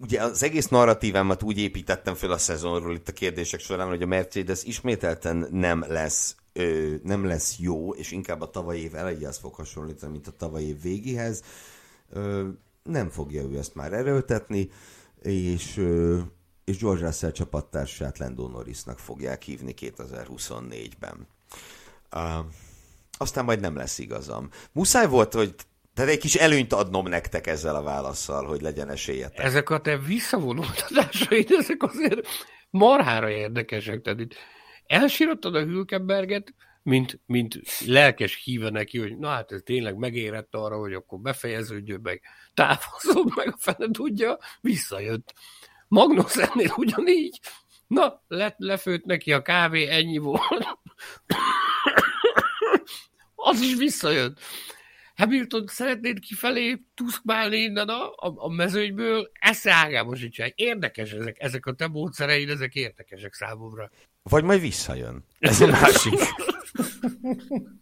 [0.00, 4.06] ugye az egész narratívámat úgy építettem fel a szezonról itt a kérdések során, hogy a
[4.06, 9.54] Mercedes ismételten nem lesz ö, nem lesz jó, és inkább a tavalyi év elejéhez fog
[9.54, 11.42] hasonlítani, mint a tavalyi év végéhez.
[12.10, 12.48] Ö,
[12.82, 14.70] nem fogja ő ezt már erőltetni,
[15.22, 16.18] és, ö,
[16.64, 21.26] és George Russell csapattársát Lando Norrisnak fogják hívni 2024-ben.
[22.14, 22.44] Uh,
[23.18, 24.48] aztán majd nem lesz igazam.
[24.72, 25.54] Muszáj volt, hogy
[25.94, 29.44] tehát egy kis előnyt adnom nektek ezzel a válaszsal, hogy legyen esélyetek.
[29.44, 32.28] Ezek a te visszavonultatásaid, ezek azért
[32.70, 34.00] marhára érdekesek.
[34.00, 34.34] Tehát itt
[34.86, 40.76] elsírottad a Hülkenberget, mint, mint lelkes híve neki, hogy na hát ez tényleg megérett arra,
[40.76, 42.22] hogy akkor befejeződjön meg,
[42.54, 45.34] távozom meg a fene tudja, visszajött.
[45.88, 47.40] Magnussennél ugyanígy,
[47.86, 50.78] na, le, lefőtt neki a kávé, ennyi volt
[53.34, 54.40] az is visszajött.
[55.16, 59.30] Hamilton szeretnéd kifelé tuszkmálni innen a, a, a mezőnyből,
[59.64, 60.38] ágában sincs.
[60.54, 63.90] Érdekes ezek, ezek a te módszereid, ezek érdekesek számomra.
[64.22, 65.24] Vagy majd visszajön.
[65.38, 66.18] Ez a másik.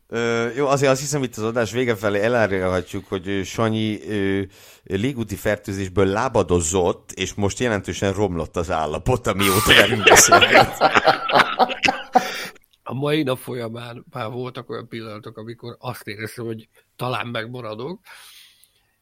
[0.08, 4.42] Ö, jó, azért azt hiszem, itt az adás vége felé elárulhatjuk, hogy Sanyi ö,
[4.84, 10.76] légúti fertőzésből lábadozott, és most jelentősen romlott az állapot, amióta velünk beszélget
[12.92, 18.00] a mai nap folyamán már voltak olyan pillanatok, amikor azt éreztem, hogy talán megmaradok,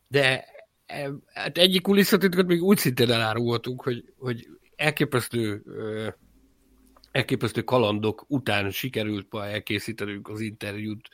[0.09, 0.45] de
[0.87, 5.63] e, hát egyik kulisszatitkot még úgy szintén elárultunk, hogy, hogy elképesztő,
[7.13, 11.09] elképesztő kalandok után sikerült ma elkészítenünk az interjút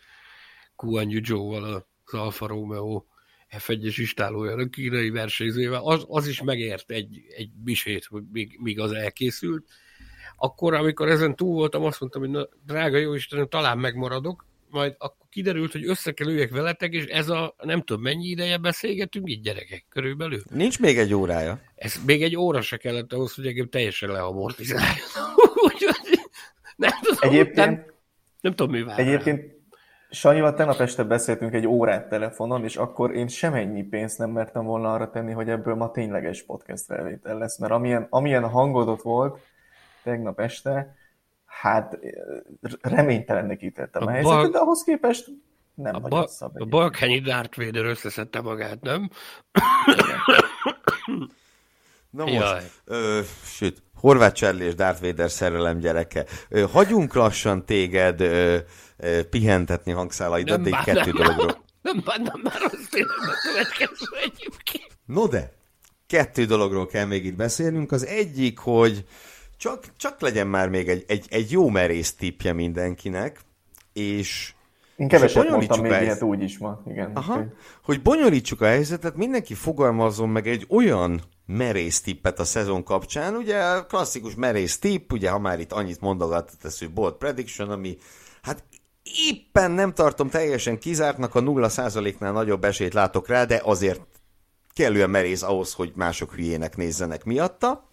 [0.74, 3.05] Kuan Joe-val az Alfa Romeo
[3.51, 8.93] F1-es istálójának kínai versenyzővel, az, az is megért egy, egy misét, hogy még, még az
[8.93, 9.66] elkészült,
[10.37, 14.95] akkor, amikor ezen túl voltam, azt mondtam, hogy na, drága jó Istenem, talán megmaradok, majd
[14.99, 19.30] akkor kiderült, hogy össze kell üljek veletek, és ez a nem tudom mennyi ideje beszélgetünk
[19.30, 20.43] így gyerekek körülbelül.
[20.51, 21.61] Nincs még egy órája.
[21.74, 24.95] Ez még egy óra se kellett ahhoz, hogy engem teljesen leamortizáljon.
[26.76, 27.84] nem tudom, egyébként, nem,
[28.41, 29.55] nem tudom, mi vár Egyébként
[30.11, 34.93] Sanyival tegnap este beszéltünk egy órát telefonon, és akkor én semennyi pénzt nem mertem volna
[34.93, 39.39] arra tenni, hogy ebből ma tényleges podcast felvétel lesz, mert amilyen, amilyen hangodott volt,
[40.07, 40.96] tegnap este,
[41.44, 41.98] hát
[42.80, 44.50] reménytelennek ítéltem a, a helyzetet, bal...
[44.50, 45.26] de ahhoz képest
[45.74, 46.50] nem a nagyon ba...
[46.54, 49.11] A balkányi Darth Vader összeszedte magát, nem?
[52.11, 52.62] Na most, Jaj.
[52.84, 56.24] ö, sőt, Horváth Cserli és Darth Vader szerelem gyereke.
[56.48, 58.59] Ö, hagyunk lassan téged ö,
[58.96, 61.64] ö, pihentetni hangszálaidat, de egy kettő dologról.
[61.82, 64.98] Nem bánnám már az tényleg a következő egyébként.
[65.04, 65.52] No de,
[66.07, 67.92] kettő dologról kell még itt beszélnünk.
[67.92, 69.04] Az egyik, hogy
[69.57, 73.40] csak, csak legyen már még egy, egy, egy jó merész tippje mindenkinek,
[73.92, 74.54] és
[74.96, 77.11] én keveset mondtam még ilyet úgy is ma, igen.
[77.14, 77.44] Aha,
[77.84, 83.80] hogy bonyolítsuk a helyzetet, mindenki fogalmazzon meg egy olyan merész tippet a szezon kapcsán, ugye
[83.88, 87.98] klasszikus merész tipp, ugye ha már itt annyit mondogat, tesző bold prediction, ami
[88.42, 88.64] hát
[89.30, 94.00] éppen nem tartom teljesen kizártnak, a 0%-nál nagyobb esélyt látok rá, de azért
[94.74, 97.88] kellően merész ahhoz, hogy mások hülyének nézzenek miatta.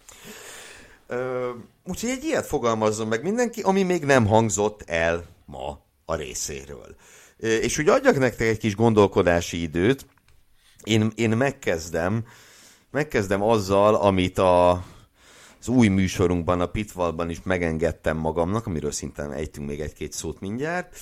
[1.06, 1.50] Ö,
[1.84, 6.96] úgyhogy egy ilyet fogalmazzon meg mindenki, ami még nem hangzott el ma a részéről.
[7.36, 10.06] És hogy adjak nektek egy kis gondolkodási időt,
[10.84, 12.24] én, én megkezdem,
[12.90, 14.70] megkezdem azzal, amit a,
[15.60, 20.96] az új műsorunkban, a Pitvalban is megengedtem magamnak, amiről szintén ejtünk még egy-két szót mindjárt,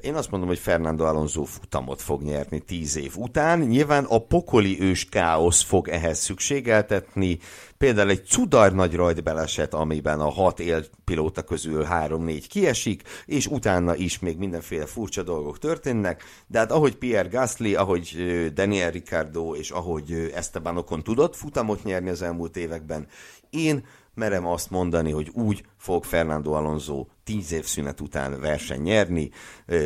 [0.00, 3.60] én azt mondom, hogy Fernando Alonso futamot fog nyerni tíz év után.
[3.60, 7.38] Nyilván a pokoli ős káosz fog ehhez szükségeltetni.
[7.78, 14.18] Például egy cudar nagy rajtbeleset, amiben a hat élpilóta közül három-négy kiesik, és utána is
[14.18, 16.22] még mindenféle furcsa dolgok történnek.
[16.46, 18.16] De hát ahogy Pierre Gasly, ahogy
[18.54, 23.06] Daniel Ricardo és ahogy Esteban Ocon tudott futamot nyerni az elmúlt években,
[23.50, 23.84] én
[24.14, 29.30] merem azt mondani, hogy úgy fog Fernando Alonso tíz év szünet után verseny nyerni,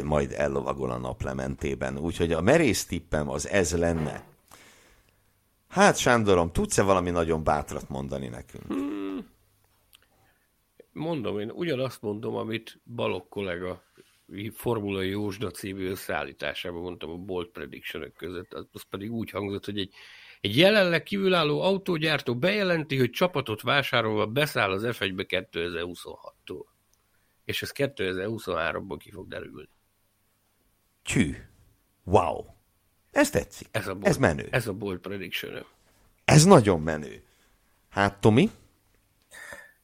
[0.05, 1.99] majd ellovagol a naplementében.
[1.99, 4.25] Úgyhogy a merész tippem az ez lenne.
[5.69, 8.67] Hát Sándorom, tudsz-e valami nagyon bátrat mondani nekünk?
[8.67, 9.27] Hmm.
[10.93, 13.83] Mondom, én ugyanazt mondom, amit Balok kollega
[14.53, 19.95] formulai Jósda című összeállításában mondtam a Bolt prediction között, az pedig úgy hangzott, hogy egy,
[20.41, 26.73] egy jelenleg kívülálló autógyártó bejelenti, hogy csapatot vásárolva beszáll az F1-be 2026-tól.
[27.45, 29.69] És ez 2023-ban ki fog derülni.
[31.03, 31.37] Csű.
[32.05, 32.45] Wow.
[33.11, 33.69] Ez tetszik.
[33.71, 34.49] Ez, a bold, ez menő.
[34.51, 35.65] Ez a bold prediction.
[36.25, 37.23] Ez nagyon menő.
[37.89, 38.51] Hát, Tomi?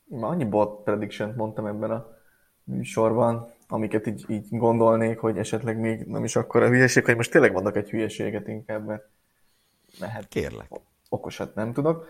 [0.05, 2.19] Már annyi bold prediction mondtam ebben a
[2.65, 7.31] műsorban, amiket így, így gondolnék, hogy esetleg még nem is akkor a hülyeség, hogy most
[7.31, 9.09] tényleg mondok egy hülyeséget inkább, mert
[9.99, 10.29] lehet.
[10.29, 10.71] Kérlek.
[11.09, 12.09] Okosat nem tudok.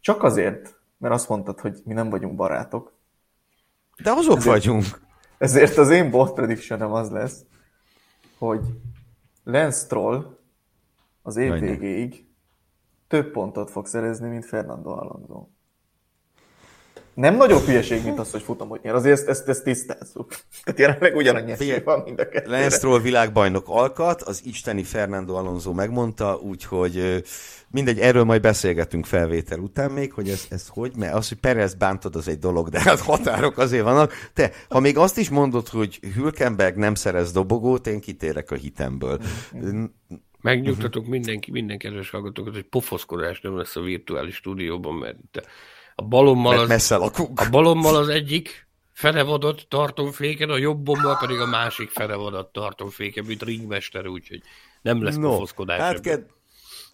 [0.00, 2.91] Csak azért, mert azt mondtad, hogy mi nem vagyunk barátok.
[4.02, 4.84] De azok ezért, vagyunk.
[5.38, 7.44] Ezért az én bold predictionem az lesz,
[8.38, 8.60] hogy
[9.44, 10.38] Lance Stroll
[11.22, 12.26] az év Jaj, végéig
[13.08, 15.46] több pontot fog szerezni, mint Fernando Alonso.
[17.14, 18.94] Nem nagyobb hülyeség, mint az, hogy futam, hogy nyer.
[18.94, 20.34] Azért ezt, ezt, ezt tisztázzuk.
[20.64, 22.58] Tehát jelenleg ugyanannyi esély van mind a kettőre.
[22.58, 27.22] Lance Stroll világbajnok alkat, az isteni Fernando Alonso megmondta, úgyhogy
[27.70, 31.74] mindegy, erről majd beszélgetünk felvétel után még, hogy ez, ez hogy, mert az, hogy Perez
[31.74, 34.12] bántod, az egy dolog, de hát határok azért vannak.
[34.32, 39.20] Te, ha még azt is mondod, hogy Hülkenberg nem szerez dobogót, én kitérek a hitemből.
[40.40, 45.46] Megnyugtatok mindenki, minden kedves hallgatókat, hogy pofoszkodás nem lesz a virtuális stúdióban, mert itt
[46.02, 47.40] a balommal, az, messze lakunk.
[47.40, 54.06] a balommal az egyik felevadott tartomféken, a jobbommal pedig a másik felevadott tartomféken, mint ringmester,
[54.06, 54.42] úgyhogy
[54.82, 55.80] nem lesz no, pofoszkodás.
[55.80, 56.30] Hát ked-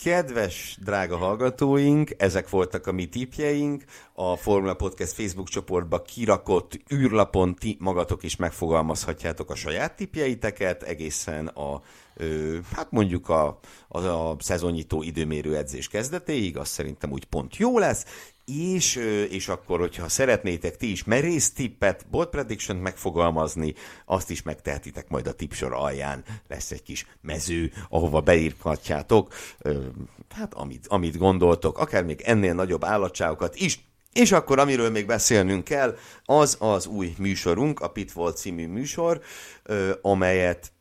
[0.05, 3.85] Kedves drága hallgatóink, ezek voltak a mi tipjeink.
[4.13, 11.47] A Formula Podcast Facebook csoportba kirakott űrlapon ti magatok is megfogalmazhatjátok a saját tipjeiteket, egészen
[11.47, 11.83] a
[12.15, 17.79] ö, hát mondjuk a, a, a szezonnyitó időmérő edzés kezdetéig, az szerintem úgy pont jó
[17.79, 18.05] lesz,
[18.49, 18.97] és,
[19.31, 23.75] és akkor, hogyha szeretnétek ti is merész tippet, bold prediction megfogalmazni,
[24.07, 26.25] azt is megtehetitek majd a tipsor alján.
[26.49, 29.35] Lesz egy kis mező, ahova beírhatjátok,
[30.35, 33.81] hát amit, amit gondoltok, akár még ennél nagyobb állatságokat is,
[34.13, 39.21] és akkor, amiről még beszélnünk kell, az az új műsorunk, a Pitfall című műsor,
[40.03, 40.73] amelyet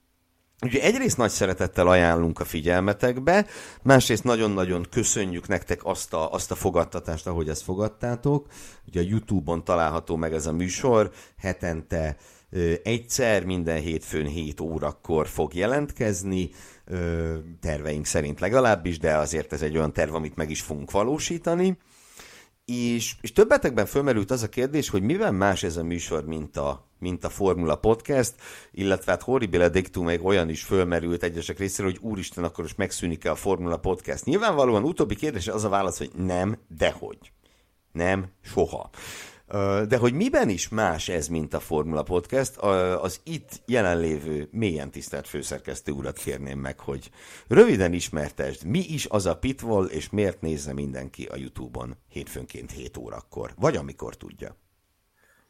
[0.66, 3.46] Ugye egyrészt nagy szeretettel ajánlunk a figyelmetekbe,
[3.82, 8.48] másrészt nagyon-nagyon köszönjük nektek azt a, azt a fogadtatást, ahogy ezt fogadtátok.
[8.88, 12.18] Ugye a Youtube-on található meg ez a műsor, hetente
[12.84, 16.50] egyszer, minden hétfőn 7 órakor fog jelentkezni,
[17.60, 21.78] terveink szerint legalábbis, de azért ez egy olyan terv, amit meg is fogunk valósítani.
[22.72, 26.88] És, és többetekben fölmerült az a kérdés, hogy mivel más ez a műsor, mint a,
[27.00, 28.34] mint a Formula Podcast,
[28.72, 33.32] illetve hát horribile dictum még olyan is fölmerült egyesek részéről, hogy úristen, akkor most megszűnik-e
[33.32, 34.26] a Formula Podcast.
[34.26, 37.32] Nyilvánvalóan utóbbi kérdés az a válasz, hogy nem, dehogy.
[37.92, 38.90] Nem, soha.
[39.88, 45.28] De hogy miben is más ez, mint a Formula Podcast, az itt jelenlévő mélyen tisztelt
[45.28, 47.10] főszerkesztő urat kérném meg, hogy
[47.48, 52.98] röviden ismertesd, mi is az a Pitwall, és miért nézze mindenki a Youtube-on hétfőnként 7
[52.98, 54.56] órakor, vagy amikor tudja.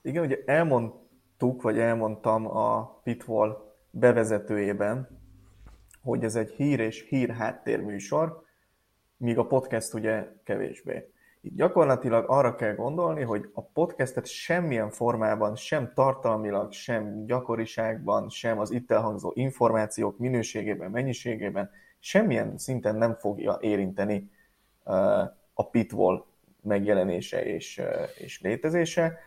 [0.01, 5.19] Igen, ugye elmondtuk, vagy elmondtam a Pitwall bevezetőjében,
[6.01, 8.43] hogy ez egy hír és hír háttérműsor,
[9.17, 11.11] míg a podcast ugye kevésbé.
[11.41, 18.59] Itt gyakorlatilag arra kell gondolni, hogy a podcastet semmilyen formában, sem tartalmilag, sem gyakoriságban, sem
[18.59, 21.69] az itt elhangzó információk minőségében, mennyiségében,
[21.99, 24.31] semmilyen szinten nem fogja érinteni
[25.53, 26.25] a pitwall
[26.61, 27.81] megjelenése és,
[28.17, 29.17] és létezése.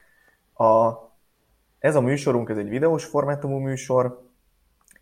[0.55, 0.93] A,
[1.79, 4.29] ez a műsorunk, ez egy videós formátumú műsor,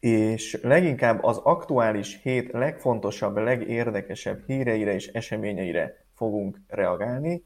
[0.00, 7.44] és leginkább az aktuális hét legfontosabb, legérdekesebb híreire és eseményeire fogunk reagálni,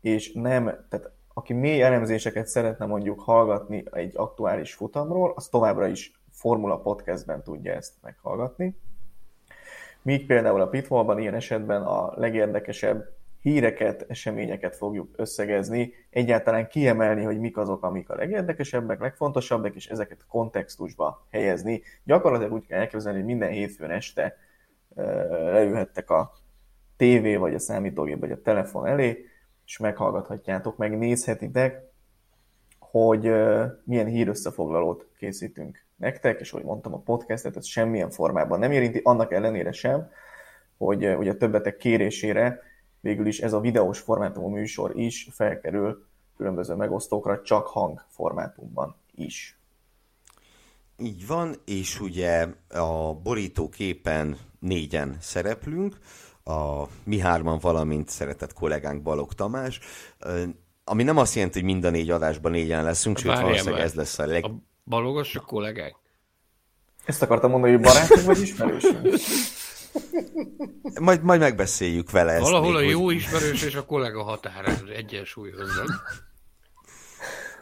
[0.00, 6.20] és nem, tehát aki mély elemzéseket szeretne mondjuk hallgatni egy aktuális futamról, az továbbra is
[6.30, 8.76] Formula Podcastben tudja ezt meghallgatni.
[10.02, 13.08] Míg például a Pitfallban ilyen esetben a legérdekesebb
[13.40, 20.24] híreket, eseményeket fogjuk összegezni, egyáltalán kiemelni, hogy mik azok, amik a legérdekesebbek, legfontosabbak, és ezeket
[20.28, 21.82] kontextusba helyezni.
[22.04, 24.36] Gyakorlatilag úgy kell elképzelni, hogy minden hétfőn este
[25.30, 26.32] leülhettek a
[27.02, 29.26] tévé, vagy a számítógép, vagy a telefon elé,
[29.66, 31.82] és meghallgathatjátok, megnézhetitek,
[32.78, 33.32] hogy
[33.84, 39.32] milyen hírösszefoglalót készítünk nektek, és ahogy mondtam, a podcastet ez semmilyen formában nem érinti, annak
[39.32, 40.10] ellenére sem,
[40.76, 42.60] hogy ugye többetek kérésére
[43.00, 49.58] végül is ez a videós formátumú műsor is felkerül különböző megosztókra, csak hang formátumban is.
[50.98, 55.98] Így van, és ugye a borítóképen négyen szereplünk,
[56.44, 59.80] a mi hárman, valamint szeretett kollégánk Balog Tamás,
[60.84, 64.18] ami nem azt jelenti, hogy mind a négy adásban négyen leszünk, sőt valószínűleg ez lesz
[64.18, 64.44] a leg...
[64.44, 64.50] A
[64.84, 65.94] Balogos a kollégák?
[67.04, 69.00] Ezt akartam mondani, hogy barátok vagy ismerősök?
[71.00, 72.42] Majd, majd megbeszéljük vele ezt.
[72.42, 73.14] Valahol még, a jó hogy...
[73.14, 75.90] ismerős és a kollega határa egyensúlyoznak.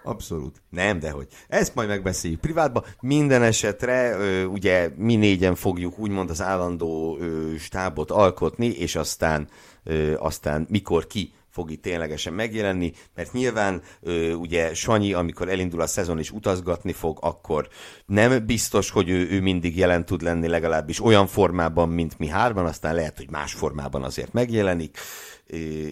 [0.02, 0.62] Abszolút.
[0.70, 1.26] Nem, de hogy.
[1.48, 2.84] Ezt majd megbeszéljük privátban.
[3.00, 7.18] Minden esetre ugye mi négyen fogjuk úgymond az állandó
[7.58, 9.48] stábot alkotni, és aztán,
[10.16, 13.82] aztán mikor ki fog itt ténylegesen megjelenni, mert nyilván
[14.34, 17.68] ugye Sanyi, amikor elindul a szezon és utazgatni fog, akkor
[18.06, 22.66] nem biztos, hogy ő, ő mindig jelen tud lenni legalábbis olyan formában, mint mi hárman,
[22.66, 24.98] aztán lehet, hogy más formában azért megjelenik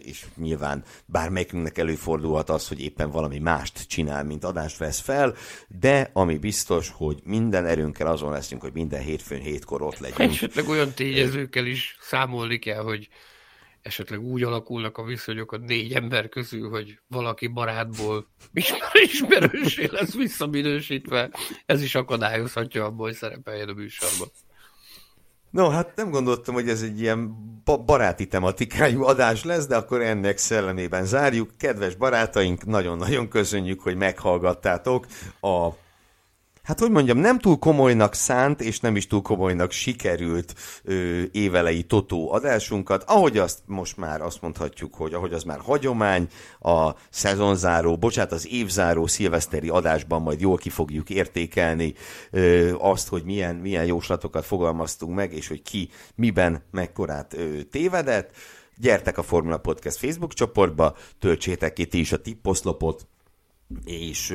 [0.05, 5.35] és nyilván bármelyikünknek előfordulhat az, hogy éppen valami mást csinál, mint adást vesz fel,
[5.81, 10.33] de ami biztos, hogy minden erőnkkel azon leszünk, hogy minden hétfőn hétkor ott legyünk.
[10.33, 13.09] Esetleg olyan tényezőkkel is számolni kell, hogy
[13.83, 18.27] esetleg úgy alakulnak a viszonyok a négy ember közül, hogy valaki barátból
[18.93, 21.31] ismerősé lesz visszaminősítve,
[21.67, 24.29] ez is akadályozhatja abból, hogy szerepeljen a műsorban.
[25.51, 27.47] No, hát nem gondoltam, hogy ez egy ilyen
[27.87, 31.51] baráti tematikájú adás lesz, de akkor ennek szellemében zárjuk.
[31.59, 35.07] Kedves barátaink, nagyon-nagyon köszönjük, hogy meghallgattátok
[35.41, 35.69] a
[36.69, 40.55] hát hogy mondjam, nem túl komolynak szánt, és nem is túl komolynak sikerült
[40.85, 46.29] ö, évelei totó adásunkat, ahogy azt most már azt mondhatjuk, hogy ahogy az már hagyomány,
[46.61, 51.95] a szezonzáró, bocsánat, az évzáró szilveszteri adásban majd jól ki fogjuk értékelni
[52.31, 58.31] ö, azt, hogy milyen, milyen jóslatokat fogalmaztunk meg, és hogy ki miben mekkorát ö, tévedett.
[58.77, 63.07] Gyertek a Formula Podcast Facebook csoportba, töltsétek ki ti is a tipposzlopot,
[63.85, 64.35] és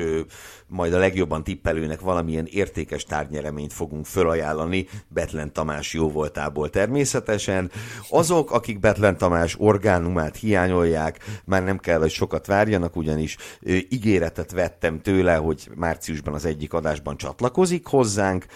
[0.66, 7.70] majd a legjobban tippelőnek valamilyen értékes tárgyereményt fogunk fölajánlani Betlen Tamás jóvoltából természetesen.
[8.10, 13.36] Azok, akik Betlen Tamás orgánumát hiányolják, már nem kell, hogy sokat várjanak, ugyanis
[13.88, 18.46] ígéretet vettem tőle, hogy márciusban az egyik adásban csatlakozik hozzánk,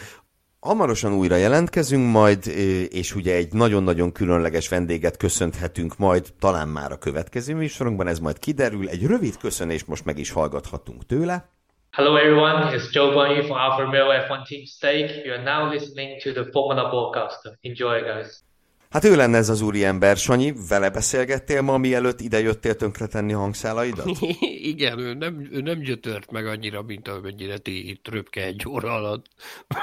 [0.61, 2.47] Hamarosan újra jelentkezünk majd,
[2.91, 8.39] és ugye egy nagyon-nagyon különleges vendéget köszönhetünk majd, talán már a következő műsorunkban, ez majd
[8.39, 8.89] kiderül.
[8.89, 11.49] Egy rövid köszönést most meg is hallgathatunk tőle.
[11.91, 15.25] Hello everyone, it's Joe Bunny from Alfa Romeo F1 Team Stake.
[15.25, 17.59] You are now listening to the Formula Podcast.
[17.61, 18.48] Enjoy guys!
[18.91, 24.11] Hát ő lenne ez az úriember, Sanyi, vele beszélgettél ma, mielőtt ide jöttél tönkretenni hangszálaidat?
[24.73, 28.95] Igen, ő nem, ő nem gyötört meg annyira, mint amennyire ti itt röpke egy óra
[28.95, 29.27] alatt.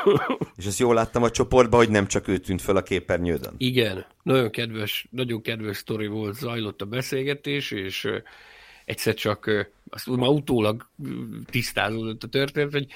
[0.57, 3.53] És ezt jól láttam a csoportban, hogy nem csak ő tűnt föl a képernyődön.
[3.57, 8.07] Igen, nagyon kedves, nagyon kedves sztori volt, zajlott a beszélgetés, és
[8.85, 10.89] egyszer csak, azt már utólag
[11.45, 12.87] tisztázódott a történet, hogy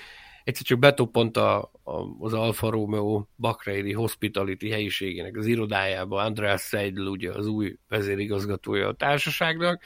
[0.44, 1.72] egyszer csak betoppant a, a,
[2.20, 8.94] az Alfa Romeo Bakreidi Hospitality helyiségének az irodájába András Seidl, ugye az új vezérigazgatója a
[8.94, 9.84] társaságnak,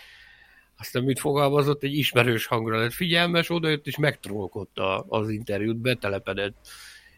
[0.77, 6.55] aztán mit fogalmazott, egy ismerős hangra lett figyelmes, odajött és megtrólkodta az interjút, betelepedett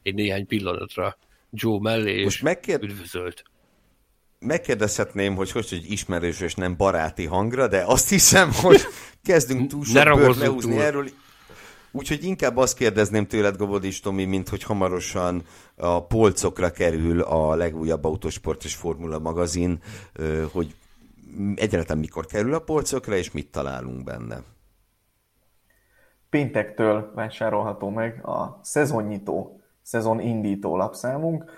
[0.03, 1.17] egy néhány pillanatra
[1.51, 2.79] Joe mellé, Most és megkér...
[2.81, 3.43] üdvözölt.
[4.39, 8.81] Megkérdezhetném, hogy hogy, hogy ismerős és nem baráti hangra, de azt hiszem, hogy
[9.23, 11.09] kezdünk túl sok bőrt lehúzni erről.
[11.95, 15.43] Úgyhogy inkább azt kérdezném tőled, Gobodis Tomi, mint hogy hamarosan
[15.75, 19.81] a polcokra kerül a legújabb autósport és formula magazin,
[20.51, 20.75] hogy
[21.55, 24.43] egyáltalán mikor kerül a polcokra, és mit találunk benne.
[26.29, 31.51] Péntektől vásárolható meg a szezonnyitó, szezonindító lapszámunk.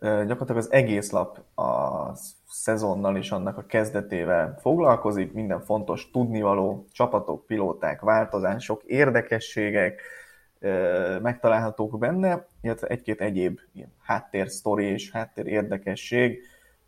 [0.00, 2.12] Gyakorlatilag az egész lap a
[2.48, 10.02] szezonnal és annak a kezdetével foglalkozik, minden fontos tudnivaló, csapatok, pilóták, változások, érdekességek
[11.22, 13.60] megtalálhatók benne, illetve egy-két egyéb
[14.02, 16.42] háttérsztori és háttér érdekesség,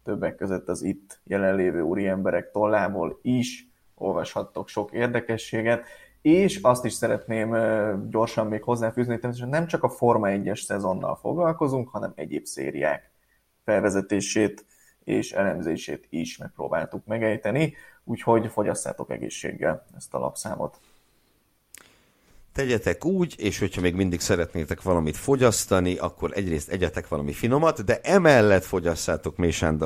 [0.05, 5.85] többek között az itt jelenlévő úri emberek tollából is olvashattok sok érdekességet,
[6.23, 7.57] és azt is szeretném
[8.11, 13.11] gyorsan még hozzáfűzni, hogy nem csak a Forma 1-es szezonnal foglalkozunk, hanem egyéb szériák
[13.65, 14.65] felvezetését
[15.11, 20.81] és elemzését is megpróbáltuk megejteni, úgyhogy fogyasszátok egészséggel ezt a lapszámot.
[22.53, 28.01] Tegyetek úgy, és hogyha még mindig szeretnétek valamit fogyasztani, akkor egyrészt egyetek valami finomat, de
[28.03, 29.37] emellett fogyasszátok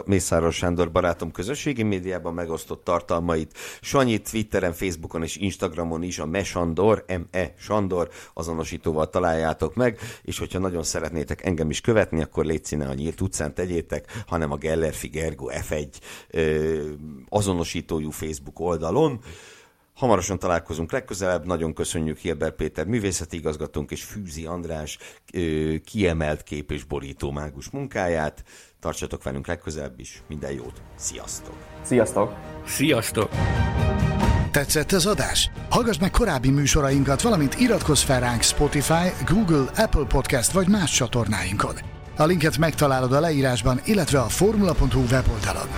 [0.07, 3.59] Mészáros Sándor barátom közösségi médiában megosztott tartalmait.
[3.81, 10.59] Sanyi Twitteren, Facebookon és Instagramon is a Mesandor, M-E Sandor azonosítóval találjátok meg, és hogyha
[10.59, 15.09] nagyon szeretnétek engem is követni, akkor légy színe a Nyílt utcán tegyétek, hanem a Gellerfi
[15.09, 15.89] Gergo F1
[16.31, 16.83] ö,
[17.29, 19.21] azonosítójú Facebook oldalon.
[19.95, 24.99] Hamarosan találkozunk legközelebb, nagyon köszönjük Hilbert Péter művészeti igazgatónk és Fűzi András
[25.85, 28.45] kiemelt kép és borító mágus munkáját.
[28.81, 31.55] Tartsatok velünk legközelebb is, minden jót, sziasztok!
[31.83, 32.35] Sziasztok!
[32.67, 33.29] Sziasztok!
[34.51, 35.51] Tetszett az adás?
[35.71, 41.75] Hallgass meg korábbi műsorainkat, valamint iratkozz fel ránk Spotify, Google, Apple Podcast vagy más csatornáinkon.
[42.17, 45.69] A linket megtalálod a leírásban, illetve a formula.hu weboldalon.